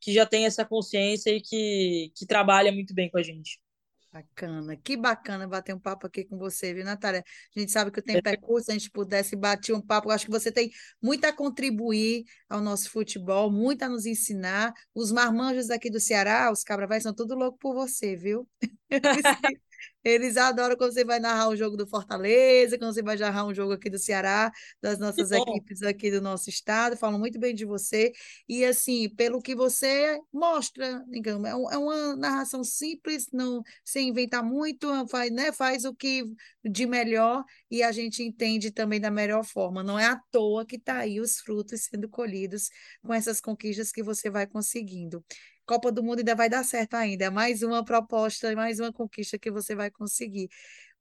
que 0.00 0.12
já 0.12 0.26
tem 0.26 0.46
essa 0.46 0.64
consciência 0.64 1.30
e 1.30 1.40
que, 1.40 2.12
que 2.14 2.26
trabalha 2.26 2.72
muito 2.72 2.94
bem 2.94 3.10
com 3.10 3.18
a 3.18 3.22
gente. 3.22 3.60
Bacana, 4.10 4.74
que 4.74 4.96
bacana 4.96 5.46
bater 5.46 5.74
um 5.74 5.78
papo 5.78 6.06
aqui 6.06 6.24
com 6.24 6.38
você, 6.38 6.72
viu, 6.72 6.82
Natália? 6.82 7.22
A 7.54 7.60
gente 7.60 7.70
sabe 7.70 7.90
que 7.90 8.00
o 8.00 8.02
tempo 8.02 8.26
é 8.26 8.36
curto, 8.38 8.64
se 8.64 8.70
a 8.70 8.74
gente 8.74 8.90
pudesse 8.90 9.36
bater 9.36 9.74
um 9.74 9.82
papo, 9.82 10.08
eu 10.08 10.12
acho 10.12 10.24
que 10.24 10.30
você 10.30 10.50
tem 10.50 10.70
muito 11.00 11.26
a 11.26 11.32
contribuir 11.32 12.24
ao 12.48 12.62
nosso 12.62 12.90
futebol, 12.90 13.50
muito 13.52 13.82
a 13.82 13.88
nos 13.88 14.06
ensinar. 14.06 14.72
Os 14.94 15.12
marmanjos 15.12 15.68
aqui 15.68 15.90
do 15.90 16.00
Ceará, 16.00 16.50
os 16.50 16.62
cabravais, 16.64 17.02
são 17.02 17.14
tudo 17.14 17.34
louco 17.34 17.58
por 17.58 17.74
você, 17.74 18.16
viu? 18.16 18.48
Eles 20.04 20.36
adoram 20.36 20.76
quando 20.76 20.92
você 20.92 21.04
vai 21.04 21.20
narrar 21.20 21.48
um 21.48 21.56
jogo 21.56 21.76
do 21.76 21.86
Fortaleza, 21.86 22.78
quando 22.78 22.94
você 22.94 23.02
vai 23.02 23.16
narrar 23.16 23.44
um 23.46 23.54
jogo 23.54 23.72
aqui 23.72 23.90
do 23.90 23.98
Ceará, 23.98 24.50
das 24.80 24.98
nossas 24.98 25.30
equipes 25.30 25.82
aqui 25.82 26.10
do 26.10 26.20
nosso 26.20 26.48
estado, 26.48 26.96
falam 26.96 27.18
muito 27.18 27.38
bem 27.38 27.54
de 27.54 27.64
você. 27.64 28.12
E 28.48 28.64
assim, 28.64 29.08
pelo 29.10 29.42
que 29.42 29.54
você 29.54 30.18
mostra, 30.32 31.04
digamos, 31.08 31.46
é, 31.48 31.50
é 31.50 31.78
uma 31.78 32.16
narração 32.16 32.64
simples, 32.64 33.28
não 33.32 33.62
sem 33.84 34.08
inventar 34.08 34.42
muito, 34.42 34.88
faz, 35.08 35.30
né, 35.30 35.52
faz 35.52 35.84
o 35.84 35.94
que 35.94 36.24
de 36.64 36.86
melhor 36.86 37.44
e 37.70 37.82
a 37.82 37.92
gente 37.92 38.22
entende 38.22 38.70
também 38.70 39.00
da 39.00 39.10
melhor 39.10 39.44
forma. 39.44 39.82
Não 39.82 39.98
é 39.98 40.06
à 40.06 40.16
toa 40.30 40.64
que 40.64 40.76
está 40.76 40.98
aí 40.98 41.20
os 41.20 41.38
frutos 41.38 41.82
sendo 41.84 42.08
colhidos 42.08 42.68
com 43.02 43.12
essas 43.12 43.40
conquistas 43.40 43.90
que 43.92 44.02
você 44.02 44.30
vai 44.30 44.46
conseguindo. 44.46 45.24
Copa 45.68 45.92
do 45.92 46.02
Mundo 46.02 46.20
ainda 46.20 46.34
vai 46.34 46.48
dar 46.48 46.64
certo 46.64 46.94
ainda. 46.94 47.26
É 47.26 47.30
mais 47.30 47.62
uma 47.62 47.84
proposta, 47.84 48.54
mais 48.56 48.80
uma 48.80 48.90
conquista 48.90 49.38
que 49.38 49.50
você 49.50 49.74
vai 49.74 49.90
conseguir. 49.90 50.48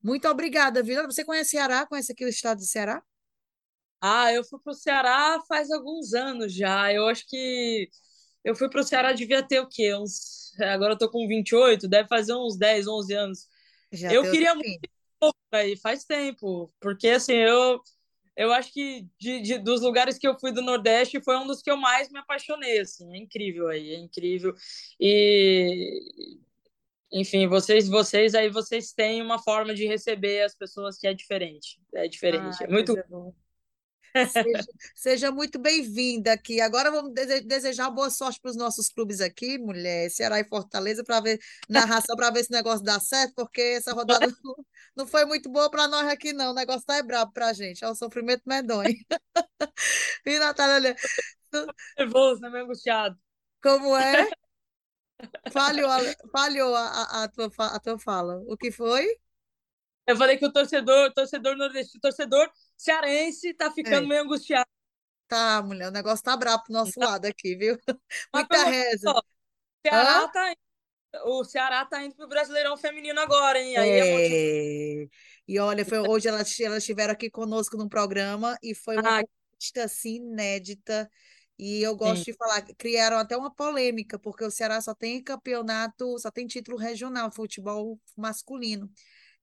Muito 0.04 0.28
obrigada, 0.28 0.84
Vila. 0.84 1.06
Você 1.06 1.24
conhece 1.24 1.52
Ceará? 1.52 1.88
Conhece 1.88 2.12
aqui 2.12 2.26
o 2.26 2.28
estado 2.28 2.58
do 2.58 2.66
Ceará? 2.66 3.02
Ah, 4.02 4.32
eu 4.34 4.44
fui 4.44 4.60
para 4.60 4.72
o 4.72 4.76
Ceará 4.76 5.40
faz 5.48 5.72
alguns 5.72 6.14
anos 6.14 6.54
já. 6.54 6.92
Eu 6.92 7.08
acho 7.08 7.26
que 7.28 7.90
eu 8.44 8.54
fui 8.56 8.70
para 8.70 8.82
o 8.82 8.84
Ceará, 8.84 9.14
devia 9.14 9.42
ter 9.42 9.62
o 9.62 9.70
quê? 9.70 9.96
Uns... 9.96 10.52
Agora 10.60 10.94
eu 10.94 10.98
tô 10.98 11.10
com 11.10 11.26
28, 11.26 11.88
deve 11.88 12.10
fazer 12.10 12.34
uns 12.34 12.58
10, 12.58 12.88
11 12.88 13.14
anos. 13.14 13.48
Já 13.94 14.12
eu 14.12 14.30
queria 14.30 14.54
muito 14.54 14.90
aí, 15.50 15.78
faz 15.78 16.04
tempo, 16.04 16.74
porque 16.82 17.08
assim, 17.08 17.36
eu 17.36 17.82
eu 18.38 18.54
acho 18.54 18.72
que 18.72 19.08
de, 19.20 19.42
de, 19.42 19.58
dos 19.58 19.82
lugares 19.82 20.18
que 20.18 20.28
eu 20.28 20.40
fui 20.40 20.52
do 20.52 20.62
Nordeste 20.62 21.20
foi 21.22 21.36
um 21.38 21.48
dos 21.48 21.62
que 21.62 21.72
eu 21.72 21.76
mais 21.76 22.10
me 22.12 22.20
apaixonei, 22.20 22.80
assim, 22.80 23.12
é 23.14 23.18
incrível 23.18 23.68
aí, 23.68 23.96
é 23.96 23.98
incrível. 23.98 24.54
E 25.00 26.38
enfim, 27.12 27.48
vocês 27.48 27.90
vocês 27.90 28.36
aí 28.36 28.50
vocês 28.50 28.94
têm 28.94 29.22
uma 29.22 29.40
forma 29.40 29.74
de 29.74 29.88
receber 29.88 30.44
as 30.44 30.54
pessoas 30.54 30.98
que 30.98 31.08
é 31.08 31.14
diferente, 31.14 31.80
é 31.94 32.08
diferente, 32.08 32.64
é 32.64 32.68
muito 32.68 32.96
bom. 33.10 33.34
Seja, 34.26 34.66
seja 34.96 35.32
muito 35.32 35.60
bem-vinda 35.60 36.34
aqui. 36.34 36.60
Agora 36.60 36.90
vamos 36.90 37.14
desejar 37.46 37.90
boa 37.92 38.10
sorte 38.10 38.40
para 38.42 38.50
os 38.50 38.58
nossos 38.58 38.90
clubes 38.90 39.22
aqui, 39.22 39.58
mulher, 39.58 40.10
Ceará 40.10 40.40
e 40.40 40.44
Fortaleza, 40.44 41.04
para 41.04 41.20
ver 41.20 41.40
narração, 41.70 42.16
para 42.16 42.32
ver 42.32 42.44
se 42.44 42.50
o 42.50 42.56
negócio 42.56 42.84
dá 42.84 43.00
certo, 43.00 43.36
porque 43.36 43.62
essa 43.62 43.94
rodada 43.94 44.28
não, 44.96 45.06
foi 45.06 45.26
muito 45.26 45.50
boa 45.50 45.70
para 45.70 45.88
nós 45.88 46.08
aqui, 46.08 46.34
não. 46.34 46.52
O 46.52 46.56
negócio 46.56 46.86
tá 46.86 46.96
é 46.96 47.04
brabo 47.04 47.32
para 47.32 47.48
a 47.50 47.54
gente, 47.54 47.84
é 47.84 47.88
o 47.88 47.96
sofrimento 47.96 48.44
medonho. 48.46 48.96
E, 50.26 50.40
Natália, 50.40 50.94
nervoso, 51.98 52.42
né? 52.42 52.50
Meio 52.50 52.66
angustiado. 52.66 53.18
Como 53.62 53.96
é? 53.96 54.30
Falhou, 55.54 55.90
a, 55.90 56.00
falhou 56.32 56.76
a, 56.76 56.88
a, 56.88 57.24
a, 57.24 57.28
tua, 57.30 57.50
a 57.58 57.80
tua 57.80 57.98
fala. 57.98 58.42
O 58.46 58.58
que 58.58 58.72
foi? 58.72 59.08
Eu 60.06 60.16
falei 60.16 60.38
que 60.38 60.46
o 60.46 60.52
torcedor, 60.52 61.14
torcedor 61.14 61.58
nordestino, 61.58 62.02
torcedor 62.02 62.50
cearense 62.78 63.54
tá 63.54 63.72
ficando 63.72 64.06
é. 64.06 64.08
meio 64.08 64.24
angustiado. 64.24 64.68
Tá, 65.28 65.62
mulher, 65.62 65.90
o 65.90 65.92
negócio 65.92 66.24
tá 66.24 66.38
brabo 66.38 66.64
pro 66.64 66.74
nosso 66.74 66.98
lado 66.98 67.26
aqui, 67.26 67.56
viu? 67.56 67.78
Muita 68.34 68.64
reza. 68.64 69.14
Ceará 69.86 70.24
Hã? 70.24 70.32
tá 70.32 70.54
o 71.26 71.44
Ceará 71.44 71.86
tá 71.86 72.04
indo 72.04 72.16
pro 72.16 72.28
Brasileirão 72.28 72.78
Feminino 72.78 73.20
agora, 73.20 73.60
hein? 73.60 73.78
Aí 73.78 73.90
é... 73.90 75.04
é 75.04 75.08
e 75.48 75.60
olha, 75.60 75.86
foi, 75.86 76.00
hoje 76.00 76.28
elas, 76.28 76.60
elas 76.60 76.80
estiveram 76.80 77.14
aqui 77.14 77.30
conosco 77.30 77.78
no 77.78 77.88
programa 77.90 78.58
e 78.62 78.76
foi 78.76 78.98
uma 78.98 79.20
ah. 79.20 79.24
conquista 79.24 79.84
assim, 79.86 80.18
inédita. 80.18 81.10
E 81.58 81.82
eu 81.82 81.96
gosto 81.96 82.24
Sim. 82.24 82.32
de 82.32 82.38
falar, 82.38 82.62
criaram 82.78 83.18
até 83.18 83.36
uma 83.36 83.52
polêmica, 83.52 84.20
porque 84.20 84.44
o 84.44 84.52
Ceará 84.52 84.80
só 84.80 84.94
tem 84.94 85.24
campeonato, 85.24 86.20
só 86.20 86.30
tem 86.30 86.46
título 86.46 86.78
regional, 86.78 87.32
futebol 87.32 88.00
masculino. 88.16 88.92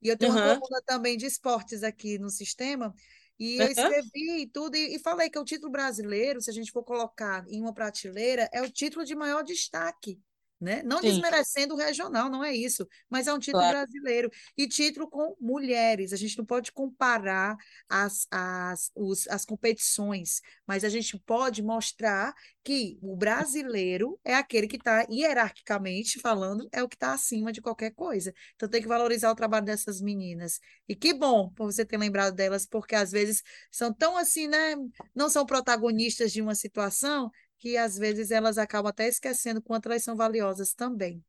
E 0.00 0.08
eu 0.08 0.16
tenho 0.16 0.32
uhum. 0.32 0.38
uma 0.38 0.60
coluna 0.60 0.82
também 0.86 1.16
de 1.16 1.26
esportes 1.26 1.82
aqui 1.82 2.18
no 2.18 2.30
sistema, 2.30 2.94
e 3.38 3.58
eu 3.58 3.66
escrevi 3.66 4.46
tudo 4.52 4.76
e, 4.76 4.96
e, 4.96 4.98
falei 4.98 5.28
que 5.28 5.38
o 5.38 5.44
título 5.44 5.72
brasileiro, 5.72 6.40
se 6.40 6.50
a 6.50 6.52
gente 6.52 6.70
for 6.70 6.84
colocar 6.84 7.44
em 7.48 7.60
uma 7.60 7.74
prateleira, 7.74 8.48
é 8.52 8.62
o 8.62 8.70
título 8.70 9.04
de 9.04 9.14
maior 9.14 9.42
destaque 9.42 10.20
né? 10.60 10.82
Não 10.82 10.98
Sim. 10.98 11.08
desmerecendo 11.08 11.74
o 11.74 11.76
regional, 11.76 12.30
não 12.30 12.42
é 12.42 12.54
isso, 12.54 12.86
mas 13.08 13.26
é 13.26 13.34
um 13.34 13.38
título 13.38 13.62
claro. 13.62 13.78
brasileiro 13.78 14.30
e 14.56 14.66
título 14.66 15.08
com 15.08 15.36
mulheres. 15.40 16.12
A 16.12 16.16
gente 16.16 16.38
não 16.38 16.44
pode 16.44 16.72
comparar 16.72 17.56
as, 17.88 18.26
as, 18.30 18.90
os, 18.94 19.28
as 19.28 19.44
competições, 19.44 20.40
mas 20.66 20.84
a 20.84 20.88
gente 20.88 21.18
pode 21.18 21.62
mostrar 21.62 22.34
que 22.62 22.98
o 23.02 23.16
brasileiro 23.16 24.18
é 24.24 24.34
aquele 24.34 24.66
que 24.66 24.76
está, 24.76 25.06
hierarquicamente 25.10 26.18
falando, 26.20 26.68
é 26.72 26.82
o 26.82 26.88
que 26.88 26.96
está 26.96 27.12
acima 27.12 27.52
de 27.52 27.60
qualquer 27.60 27.92
coisa. 27.92 28.32
Então 28.54 28.68
tem 28.68 28.80
que 28.80 28.88
valorizar 28.88 29.30
o 29.30 29.34
trabalho 29.34 29.66
dessas 29.66 30.00
meninas. 30.00 30.60
E 30.88 30.96
que 30.96 31.12
bom 31.12 31.50
por 31.50 31.70
você 31.70 31.84
ter 31.84 31.98
lembrado 31.98 32.34
delas, 32.34 32.66
porque 32.66 32.94
às 32.94 33.10
vezes 33.10 33.42
são 33.70 33.92
tão 33.92 34.16
assim, 34.16 34.48
né? 34.48 34.76
Não 35.14 35.28
são 35.28 35.44
protagonistas 35.44 36.32
de 36.32 36.40
uma 36.40 36.54
situação 36.54 37.30
que 37.58 37.76
às 37.76 37.96
vezes 37.96 38.30
elas 38.30 38.58
acabam 38.58 38.90
até 38.90 39.08
esquecendo 39.08 39.62
quanto 39.62 39.86
elas 39.86 40.02
são 40.02 40.16
valiosas 40.16 40.74
também. 40.74 41.24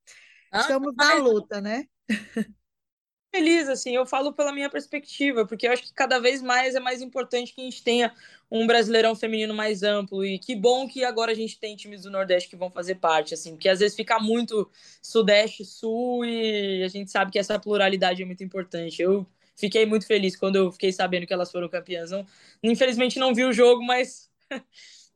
Ah, 0.52 0.62
Estamos 0.62 0.96
na 0.96 1.16
luta, 1.16 1.62
né? 1.62 1.86
Feliz, 3.36 3.68
assim, 3.68 3.94
eu 3.94 4.06
falo 4.06 4.32
pela 4.32 4.54
minha 4.54 4.70
perspectiva, 4.70 5.46
porque 5.46 5.68
eu 5.68 5.72
acho 5.74 5.84
que 5.84 5.94
cada 5.94 6.20
vez 6.20 6.42
mais 6.42 6.74
é 6.74 6.80
mais 6.80 7.02
importante 7.02 7.54
que 7.54 7.60
a 7.60 7.66
gente 7.66 7.84
tenha 7.84 8.14
um 8.50 8.66
brasileirão 8.66 9.14
feminino 9.14 9.54
mais 9.54 9.84
amplo, 9.84 10.24
e 10.24 10.40
que 10.40 10.56
bom 10.56 10.88
que 10.88 11.04
agora 11.04 11.34
a 11.34 11.36
gente 11.36 11.60
tem 11.60 11.76
times 11.76 12.04
do 12.04 12.10
Nordeste 12.10 12.50
que 12.50 12.56
vão 12.56 12.72
fazer 12.72 12.96
parte, 12.96 13.34
assim, 13.34 13.52
porque 13.52 13.68
às 13.68 13.80
vezes 13.80 13.94
fica 13.94 14.20
muito 14.20 14.72
Sudeste, 15.02 15.66
Sul, 15.66 16.24
e 16.24 16.82
a 16.82 16.88
gente 16.88 17.12
sabe 17.12 17.30
que 17.30 17.38
essa 17.38 17.60
pluralidade 17.60 18.24
é 18.24 18.26
muito 18.26 18.42
importante. 18.42 19.02
Eu 19.02 19.28
fiquei 19.54 19.86
muito 19.86 20.08
feliz 20.08 20.38
quando 20.38 20.56
eu 20.56 20.72
fiquei 20.72 20.94
sabendo 20.94 21.28
que 21.28 21.34
elas 21.34 21.52
foram 21.52 21.68
campeãs. 21.68 22.12
Não, 22.12 22.26
infelizmente 22.64 23.20
não 23.20 23.34
vi 23.34 23.44
o 23.44 23.52
jogo, 23.52 23.84
mas, 23.84 24.32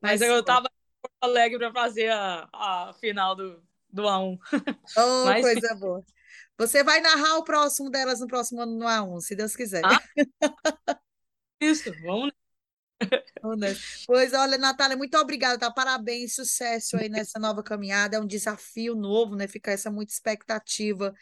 mas, 0.02 0.20
mas 0.20 0.22
eu 0.22 0.44
tava 0.44 0.70
Alegre 1.22 1.58
para 1.58 1.74
fazer 1.74 2.10
a, 2.12 2.48
a 2.54 2.94
final 3.00 3.36
do, 3.36 3.62
do 3.92 4.04
A1. 4.04 4.40
Oh, 4.98 5.26
Mas, 5.26 5.42
coisa 5.42 5.76
boa. 5.76 6.04
Você 6.58 6.84
vai 6.84 7.00
narrar 7.02 7.38
o 7.38 7.44
próximo 7.44 7.90
delas 7.90 8.20
no 8.20 8.28
próximo 8.28 8.62
ano 8.62 8.78
no 8.78 8.86
A1, 8.86 9.22
se 9.22 9.36
Deus 9.36 9.56
quiser. 9.56 9.82
Ah, 9.86 10.00
isso, 11.62 11.92
vamos. 12.02 12.32
Pois 14.06 14.34
olha, 14.34 14.58
Natália, 14.58 14.98
muito 14.98 15.18
obrigada, 15.18 15.58
tá? 15.58 15.72
Parabéns, 15.72 16.36
sucesso 16.36 16.98
aí 16.98 17.08
nessa 17.08 17.40
nova 17.40 17.64
caminhada. 17.64 18.18
É 18.18 18.20
um 18.20 18.28
desafio 18.28 18.94
novo, 18.96 19.36
né? 19.36 19.48
Fica 19.48 19.72
essa 19.72 19.90
muita 19.90 20.12
expectativa 20.12 21.14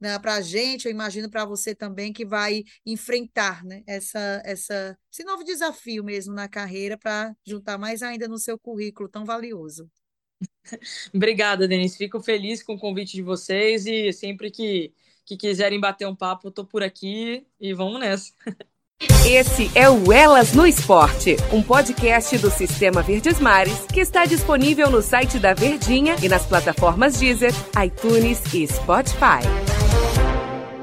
né, 0.00 0.18
para 0.18 0.34
a 0.34 0.40
gente, 0.40 0.86
eu 0.86 0.90
imagino 0.90 1.30
para 1.30 1.44
você 1.44 1.74
também, 1.74 2.12
que 2.12 2.24
vai 2.24 2.64
enfrentar 2.84 3.64
né, 3.64 3.82
essa, 3.86 4.42
essa, 4.44 4.98
esse 5.12 5.24
novo 5.24 5.44
desafio 5.44 6.04
mesmo 6.04 6.34
na 6.34 6.48
carreira 6.48 6.98
para 6.98 7.34
juntar 7.46 7.78
mais 7.78 8.02
ainda 8.02 8.28
no 8.28 8.38
seu 8.38 8.58
currículo 8.58 9.08
tão 9.08 9.24
valioso. 9.24 9.90
Obrigada, 11.14 11.66
Denise. 11.66 11.96
Fico 11.96 12.20
feliz 12.20 12.62
com 12.62 12.74
o 12.74 12.78
convite 12.78 13.14
de 13.14 13.22
vocês 13.22 13.86
e 13.86 14.12
sempre 14.12 14.50
que, 14.50 14.92
que 15.24 15.36
quiserem 15.36 15.80
bater 15.80 16.06
um 16.06 16.16
papo, 16.16 16.46
eu 16.46 16.50
estou 16.50 16.64
por 16.64 16.82
aqui 16.82 17.46
e 17.60 17.72
vamos 17.72 18.00
nessa. 18.00 18.32
Esse 19.26 19.70
é 19.74 19.90
o 19.90 20.10
Elas 20.10 20.54
no 20.54 20.66
Esporte, 20.66 21.36
um 21.52 21.62
podcast 21.62 22.38
do 22.38 22.50
Sistema 22.50 23.02
Verdes 23.02 23.38
Mares 23.38 23.84
que 23.92 24.00
está 24.00 24.24
disponível 24.24 24.90
no 24.90 25.02
site 25.02 25.38
da 25.38 25.52
Verdinha 25.52 26.16
e 26.22 26.28
nas 26.28 26.46
plataformas 26.46 27.18
Deezer, 27.18 27.52
iTunes 27.84 28.42
e 28.54 28.66
Spotify. 28.66 29.75